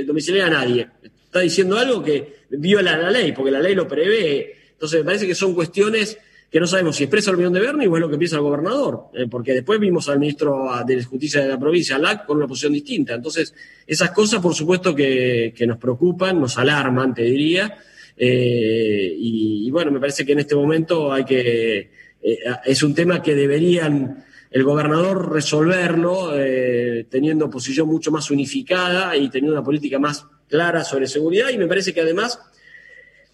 [0.05, 0.87] domiciliaria a nadie.
[1.25, 4.55] Está diciendo algo que viola la ley, porque la ley lo prevé.
[4.71, 6.17] Entonces me parece que son cuestiones
[6.55, 8.43] que no sabemos si expresa el opinión de Bernie o es lo que piensa el
[8.43, 12.47] gobernador, eh, porque después vimos al ministro de Justicia de la provincia, LAC, con una
[12.47, 13.13] posición distinta.
[13.13, 13.53] Entonces,
[13.85, 17.77] esas cosas, por supuesto, que, nos preocupan, nos alarman, te diría.
[18.15, 21.91] Eh, y, bueno, me parece que en este momento hay que.
[22.23, 24.23] Eh, es un tema que deberían
[24.55, 30.85] el gobernador resolverlo eh, teniendo posición mucho más unificada y teniendo una política más clara
[30.85, 32.39] sobre seguridad y me parece que además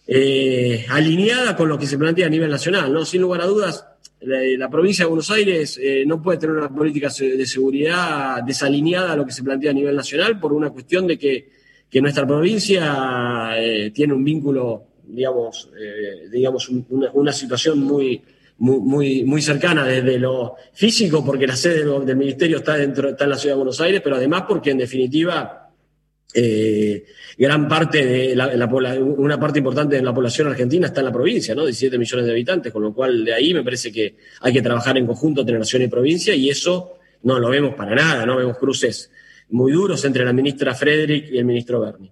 [0.08, 3.06] eh, alineada con lo que se plantea a nivel nacional, ¿no?
[3.06, 3.86] Sin lugar a dudas,
[4.22, 9.16] la, provincia de Buenos Aires eh, no puede tener una política de seguridad desalineada a
[9.16, 11.50] lo que se plantea a nivel nacional por una cuestión de que,
[12.02, 13.52] nuestra provincia
[13.94, 15.70] tiene un vínculo, digamos,
[16.32, 16.70] digamos
[17.14, 18.24] una situación muy
[18.62, 23.32] muy, muy, cercana desde lo físico, porque la sede del, ministerio está, dentro, está en
[23.32, 25.70] la ciudad de Buenos Aires, pero además porque en definitiva
[26.34, 27.06] eh,
[27.38, 31.56] gran parte de la, una parte importante de la población argentina está en la provincia,
[31.56, 31.66] ¿no?
[31.66, 34.96] 17 millones de habitantes, con lo cual de ahí me parece que hay que trabajar
[34.98, 38.58] en conjunto entre nación y provincia y eso no lo vemos para nada, no vemos
[38.58, 39.10] cruces
[39.50, 42.12] muy duros entre la ministra Frederick y el ministro Berni.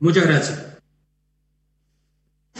[0.00, 0.71] Muchas gracias.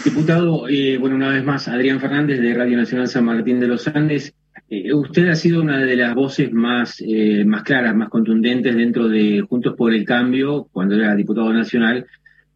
[0.05, 3.87] Diputado, eh, bueno, una vez más, Adrián Fernández de Radio Nacional San Martín de los
[3.87, 4.35] Andes.
[4.69, 9.09] Eh, usted ha sido una de las voces más, eh, más claras, más contundentes dentro
[9.09, 12.05] de Juntos por el Cambio, cuando era diputado nacional,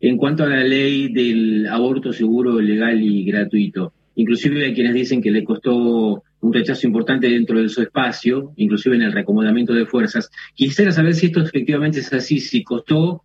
[0.00, 3.92] en cuanto a la ley del aborto seguro, legal y gratuito.
[4.16, 8.96] Inclusive hay quienes dicen que le costó un rechazo importante dentro de su espacio, inclusive
[8.96, 10.30] en el recomodamiento de fuerzas.
[10.54, 13.22] Quisiera saber si esto efectivamente es así, si costó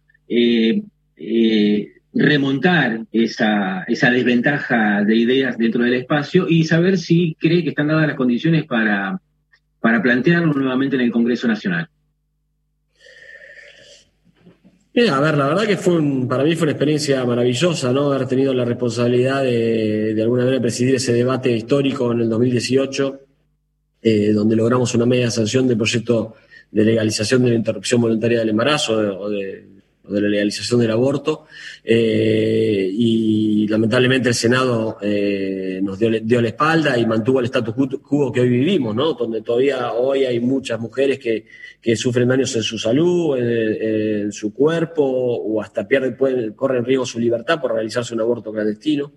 [2.13, 7.87] remontar esa, esa desventaja de ideas dentro del espacio y saber si cree que están
[7.87, 9.19] dadas las condiciones para,
[9.79, 11.87] para plantearlo nuevamente en el Congreso Nacional.
[14.93, 18.11] Mira, a ver, la verdad que fue para mí fue una experiencia maravillosa, ¿no?
[18.11, 23.19] Haber tenido la responsabilidad de, de alguna manera presidir ese debate histórico en el 2018,
[24.01, 26.35] eh, donde logramos una media sanción del proyecto
[26.71, 29.70] de legalización de la interrupción voluntaria del embarazo o de,
[30.11, 31.45] de la legalización del aborto
[31.83, 38.31] eh, y lamentablemente el Senado eh, nos dio, la espalda y mantuvo el status quo
[38.31, 39.13] que hoy vivimos, ¿no?
[39.13, 41.45] donde todavía hoy hay muchas mujeres que,
[41.81, 47.05] que sufren daños en su salud, en, su cuerpo o hasta pierden, pueden, corren riesgo
[47.05, 49.11] su libertad por realizarse un aborto clandestino.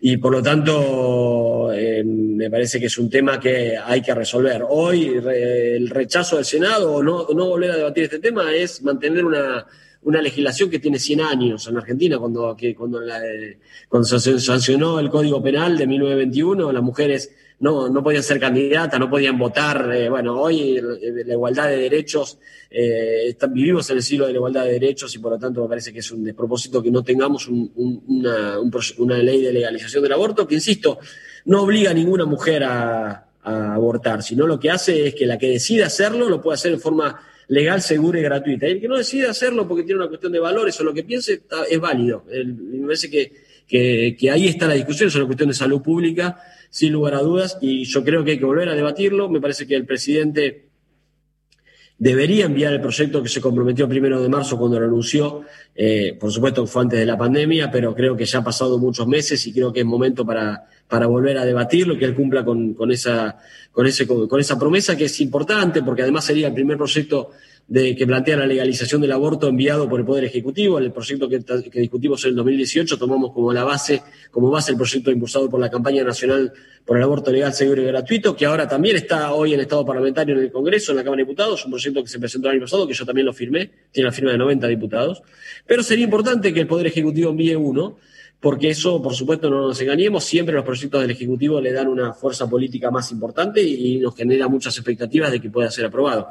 [0.00, 4.64] Y por lo tanto, eh, me parece que es un tema que hay que resolver.
[4.68, 9.64] Hoy el rechazo del Senado o no volver a debatir este tema es mantener una
[10.02, 13.00] una legislación que tiene 100 años en Argentina, cuando, cuando,
[13.88, 17.32] cuando se sancionó el Código Penal de 1921, las mujeres
[17.62, 19.88] no, no podían ser candidatas, no podían votar.
[19.94, 22.38] Eh, bueno, hoy la igualdad de derechos,
[22.68, 25.68] eh, vivimos en el siglo de la igualdad de derechos y por lo tanto me
[25.68, 30.44] parece que es un despropósito que no tengamos una, una, ley de legalización del aborto,
[30.48, 30.98] que insisto,
[31.44, 35.48] no obliga a ninguna mujer a, abortar, sino lo que hace es que la que
[35.48, 38.68] decide hacerlo lo puede hacer en forma legal, segura y gratuita.
[38.68, 41.04] Y el que no decide hacerlo porque tiene una cuestión de valores o lo que
[41.04, 42.24] piense, es válido.
[42.26, 43.32] me parece que,
[44.16, 46.38] que, ahí está la discusión, es una cuestión de salud pública,
[46.70, 49.28] sin lugar a dudas, y yo creo que hay que volver a debatirlo.
[49.28, 50.71] Me parece que el presidente
[52.02, 55.42] debería enviar el proyecto que se comprometió primero de marzo cuando lo anunció.
[55.72, 59.06] Eh, por supuesto fue antes de la pandemia, pero creo que ya ha pasado muchos
[59.06, 62.74] meses y creo que es momento para, para volver a debatirlo, que él cumpla con,
[62.74, 63.38] con, esa,
[63.70, 67.30] con, ese, con esa promesa que es importante, porque además sería el primer proyecto
[67.72, 70.78] de, que plantea la legalización del aborto enviado por el Poder Ejecutivo.
[70.78, 71.38] El proyecto que,
[71.80, 75.70] discutimos en el 2018 tomamos como la base, como base el proyecto impulsado por la
[75.70, 76.52] campaña nacional
[76.84, 80.36] por el aborto legal, seguro y gratuito, que ahora también está hoy en estado parlamentario
[80.36, 82.64] en el Congreso, en la Cámara de Diputados, un proyecto que se presentó el año
[82.66, 85.22] pasado, que yo también lo firmé, tiene la firma de 90 diputados.
[85.66, 87.96] Pero sería importante que el Poder Ejecutivo envíe uno
[88.42, 92.12] porque eso, por supuesto, no nos engañemos, siempre los proyectos del Ejecutivo le dan una
[92.12, 96.26] fuerza política más importante y nos genera muchas expectativas de que pueda ser aprobado.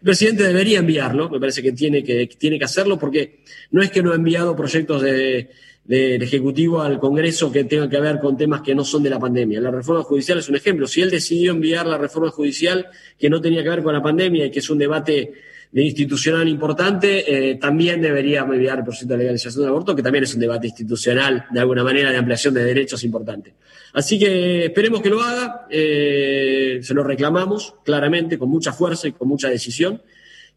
[0.00, 3.92] El presidente debería enviarlo, me parece que tiene que, tiene que hacerlo, porque no es
[3.92, 8.62] que no ha enviado proyectos del Ejecutivo al Congreso que tengan que ver con temas
[8.62, 9.60] que no son de la pandemia.
[9.60, 10.88] La reforma judicial es un ejemplo.
[10.88, 14.46] Si él decidió enviar la reforma judicial que no tenía que ver con la pandemia
[14.46, 15.32] y que es un debate
[15.72, 20.24] de institucional importante, eh, también debería enviar el proyecto de legalización del aborto, que también
[20.24, 23.54] es un debate institucional, de alguna manera, de ampliación de derechos importante.
[23.94, 29.12] Así que esperemos que lo haga, eh, se lo reclamamos claramente, con mucha fuerza y
[29.12, 30.02] con mucha decisión,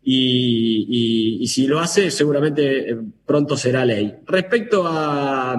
[0.04, 4.14] y, si lo hace, seguramente eh, pronto será ley.
[4.28, 5.54] Respecto a,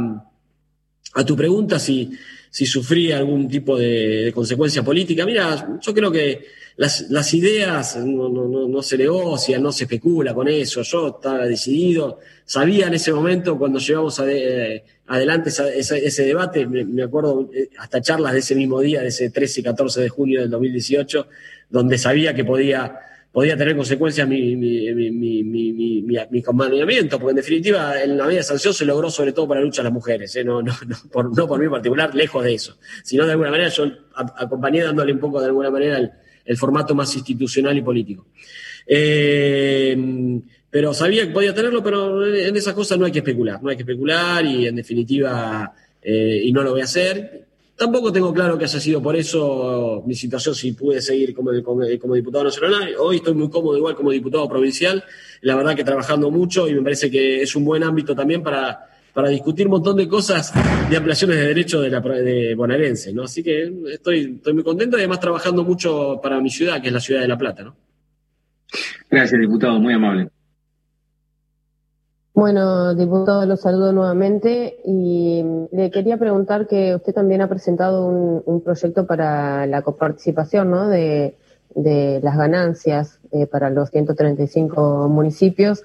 [1.14, 2.12] a tu pregunta, si,
[2.57, 6.46] si sufrí algún tipo de consecuencia política, mira, yo creo que
[6.78, 10.80] las, las ideas no, no, no, se negocian, no se especula con eso.
[10.80, 17.50] Yo estaba decidido, sabía en ese momento cuando llevamos eh, adelante ese debate, me, acuerdo
[17.52, 20.48] eh, hasta charlas de ese mismo día, de ese 13 y 14 de junio del
[20.48, 21.28] 2018,
[21.68, 22.98] donde sabía que podía,
[23.37, 26.03] podía tener consecuencias mi, mi,
[27.18, 29.84] porque en definitiva en la media sanción se logró sobre todo para la lucha de
[29.84, 30.45] las mujeres, ¿eh?
[30.45, 30.62] no,
[31.12, 33.84] por, mí en particular, lejos de eso, sino de alguna manera yo
[34.14, 36.11] acompañé dándole un poco de alguna manera el
[36.47, 38.28] el formato más institucional y político.
[38.87, 43.70] Eh, pero sabía que podía tenerlo, pero en esas cosas no hay que especular, no
[43.70, 45.72] hay que especular y en definitiva,
[46.03, 47.45] eh, y no lo voy a hacer.
[47.76, 52.14] Tampoco tengo claro que haya sido por eso mi situación si pude seguir como, como,
[52.14, 52.94] diputado nacional.
[52.98, 55.04] Hoy estoy muy cómodo igual como diputado provincial,
[55.42, 58.88] la verdad que trabajando mucho y me parece que es un buen ámbito también para,
[59.12, 60.54] para discutir un montón de cosas
[60.88, 63.24] de ampliaciones de derechos de, la, de bonaerense, ¿no?
[63.24, 66.94] Así que estoy, estoy muy contento y además trabajando mucho para mi ciudad, que es
[66.94, 67.76] la ciudad de La Plata, ¿no?
[69.10, 70.30] Gracias, diputado, muy amable.
[72.37, 78.61] Bueno, diputado, lo saludo nuevamente y le quería preguntar que usted también ha presentado un,
[78.61, 80.87] proyecto para la coparticipación ¿no?
[80.87, 81.34] de,
[81.74, 85.82] las ganancias eh, para los 135 municipios.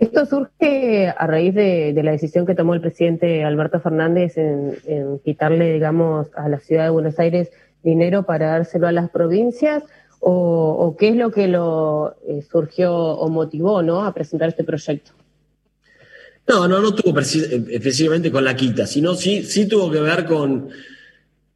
[0.00, 5.74] Esto surge a raíz de, la decisión que tomó el presidente Alberto Fernández en, quitarle,
[5.74, 7.52] digamos, a la ciudad de Buenos Aires
[7.84, 9.84] dinero para dárselo a las provincias,
[10.18, 14.04] o, qué es lo que lo eh, surgió o motivó ¿no?
[14.04, 15.12] a presentar este proyecto.
[16.46, 20.68] No, no, no tuvo específicamente con la quita, sino sí, sí tuvo que ver con,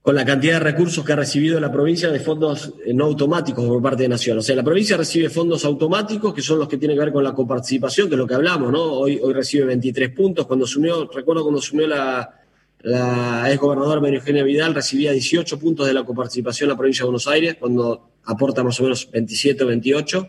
[0.00, 3.66] con la cantidad de recursos que ha recibido la provincia de fondos eh, no automáticos
[3.66, 4.38] por parte de Nación.
[4.38, 7.22] O sea, la provincia recibe fondos automáticos, que son los que tienen que ver con
[7.22, 8.82] la coparticipación, que es lo que hablamos, ¿no?
[8.82, 10.46] Hoy, hoy recibe 23 puntos.
[10.46, 12.40] Cuando asumió, recuerdo cuando asumió la,
[12.80, 17.02] la ex gobernadora María Eugenia Vidal, recibía 18 puntos de la coparticipación en la provincia
[17.02, 20.28] de Buenos Aires, cuando aporta más o menos 27 o 28.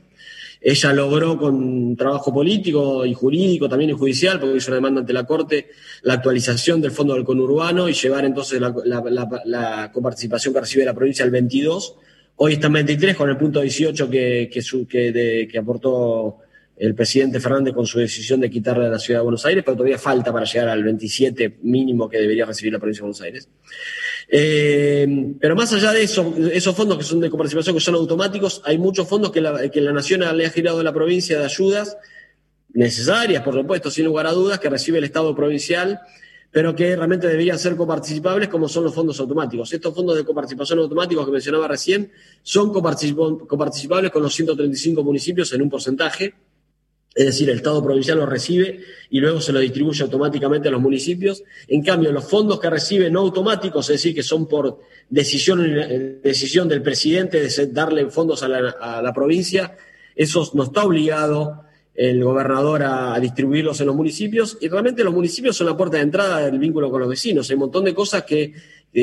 [0.62, 5.14] Ella logró con trabajo político y jurídico, también y judicial, porque hizo una demanda ante
[5.14, 5.70] la Corte,
[6.02, 11.24] la actualización del fondo del conurbano y llevar entonces la, coparticipación que recibe la provincia
[11.24, 11.96] al 22.
[12.36, 16.40] Hoy está en 23 con el punto 18 que, que, que aportó
[16.80, 19.76] el presidente Fernández con su decisión de quitarle a la ciudad de Buenos Aires, pero
[19.76, 23.50] todavía falta para llegar al 27 mínimo que debería recibir la provincia de Buenos Aires.
[24.30, 28.62] Eh, pero más allá de eso, esos fondos que son de coparticipación, que son automáticos,
[28.64, 31.44] hay muchos fondos que la, que la Nación le ha girado a la provincia de
[31.44, 31.98] ayudas
[32.70, 36.00] necesarias, por supuesto, sin lugar a dudas, que recibe el Estado provincial,
[36.50, 39.74] pero que realmente deberían ser coparticipables como son los fondos automáticos.
[39.74, 42.10] Estos fondos de coparticipación automáticos que mencionaba recién
[42.42, 46.34] son coparticipables con los 135 municipios en un porcentaje
[47.20, 50.80] es decir, el Estado provincial lo recibe y luego se lo distribuye automáticamente a los
[50.80, 51.44] municipios.
[51.68, 55.62] En cambio, los fondos que recibe no automáticos, es decir, que son por decisión,
[56.24, 59.76] decisión del presidente de darle fondos a la, provincia,
[60.16, 65.58] eso no está obligado el gobernador a, distribuirlos en los municipios y realmente los municipios
[65.58, 67.50] son la puerta de entrada del vínculo con los vecinos.
[67.50, 68.54] Hay un montón de cosas que,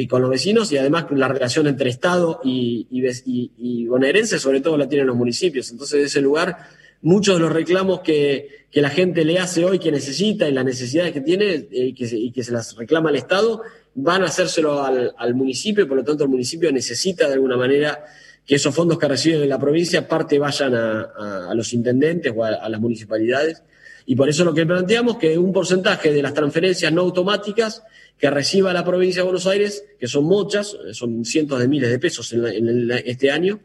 [0.09, 4.79] con los vecinos y además la relación entre Estado y, y, y bonaerense sobre todo
[4.79, 5.71] la tienen los municipios.
[5.71, 6.57] Entonces, ese lugar
[7.03, 11.13] muchos de los reclamos que, la gente le hace hoy, que necesita y las necesidades
[11.13, 13.63] que tiene eh, y, que se, las reclama al Estado,
[13.95, 18.05] van a hacérselo al, municipio y por lo tanto el municipio necesita de alguna manera
[18.45, 22.69] que esos fondos que reciben de la provincia parte vayan a, los intendentes o a,
[22.69, 23.63] las municipalidades.
[24.05, 27.83] Y por eso lo que planteamos que un porcentaje de las transferencias no automáticas
[28.19, 31.99] que reciba la provincia de Buenos Aires, que son muchas, son cientos de miles de
[31.99, 33.59] pesos en este año,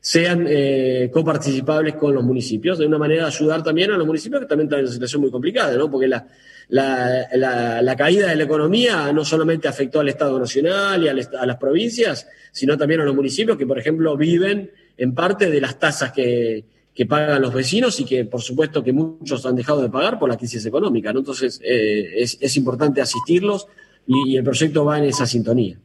[0.00, 4.40] sean eh, coparticipables con los municipios, de una manera de ayudar también a los municipios
[4.40, 5.90] que también están en una situación muy complicada, ¿no?
[5.90, 6.26] Porque la,
[6.68, 11.56] la, la, caída de la economía no solamente afectó al Estado Nacional y a las
[11.56, 16.12] provincias, sino también a los municipios que, por ejemplo, viven en parte de las tasas
[16.12, 16.64] que,
[17.08, 20.36] pagan los vecinos y que, por supuesto, que muchos han dejado de pagar por la
[20.36, 21.08] crisis económica.
[21.08, 23.68] Entonces, eh, es importante asistirlos
[24.06, 25.78] y el proyecto va en esa sintonía.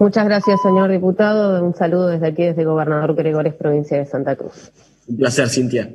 [0.00, 1.62] Muchas gracias, señor diputado.
[1.62, 4.72] Un saludo desde aquí, desde Gobernador Gregores, provincia de Santa Cruz.
[5.06, 5.90] Un placer, Cintia.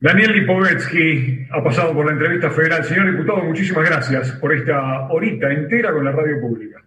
[0.00, 2.84] Daniel Lipovetsky ha pasado por la entrevista federal.
[2.84, 6.82] Señor diputado, muchísimas gracias por esta horita entera con la radio pública.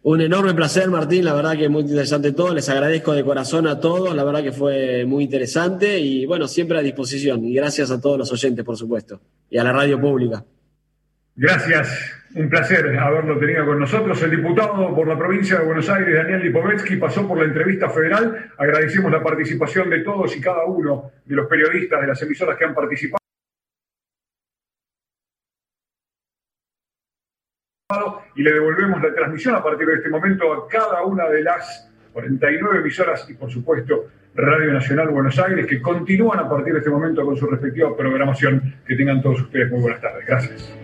[0.00, 1.26] Un enorme placer, Martín.
[1.26, 2.54] La verdad que es muy interesante todo.
[2.54, 4.16] Les agradezco de corazón a todos.
[4.16, 7.44] La verdad que fue muy interesante y bueno, siempre a disposición.
[7.44, 9.20] Y gracias a todos los oyentes, por supuesto.
[9.50, 10.42] Y a la radio pública.
[11.36, 12.17] Gracias.
[12.34, 14.22] Un placer haberlo tenido con nosotros.
[14.22, 18.50] El diputado por la provincia de Buenos Aires, Daniel Lipovetsky, pasó por la entrevista federal.
[18.58, 22.64] Agradecemos la participación de todos y cada uno de los periodistas de las emisoras que
[22.66, 23.18] han participado.
[28.36, 31.90] Y le devolvemos la transmisión a partir de este momento a cada una de las
[32.12, 36.90] 49 emisoras y, por supuesto, Radio Nacional Buenos Aires, que continúan a partir de este
[36.90, 38.76] momento con su respectiva programación.
[38.86, 40.26] Que tengan todos ustedes muy buenas tardes.
[40.26, 40.74] Gracias.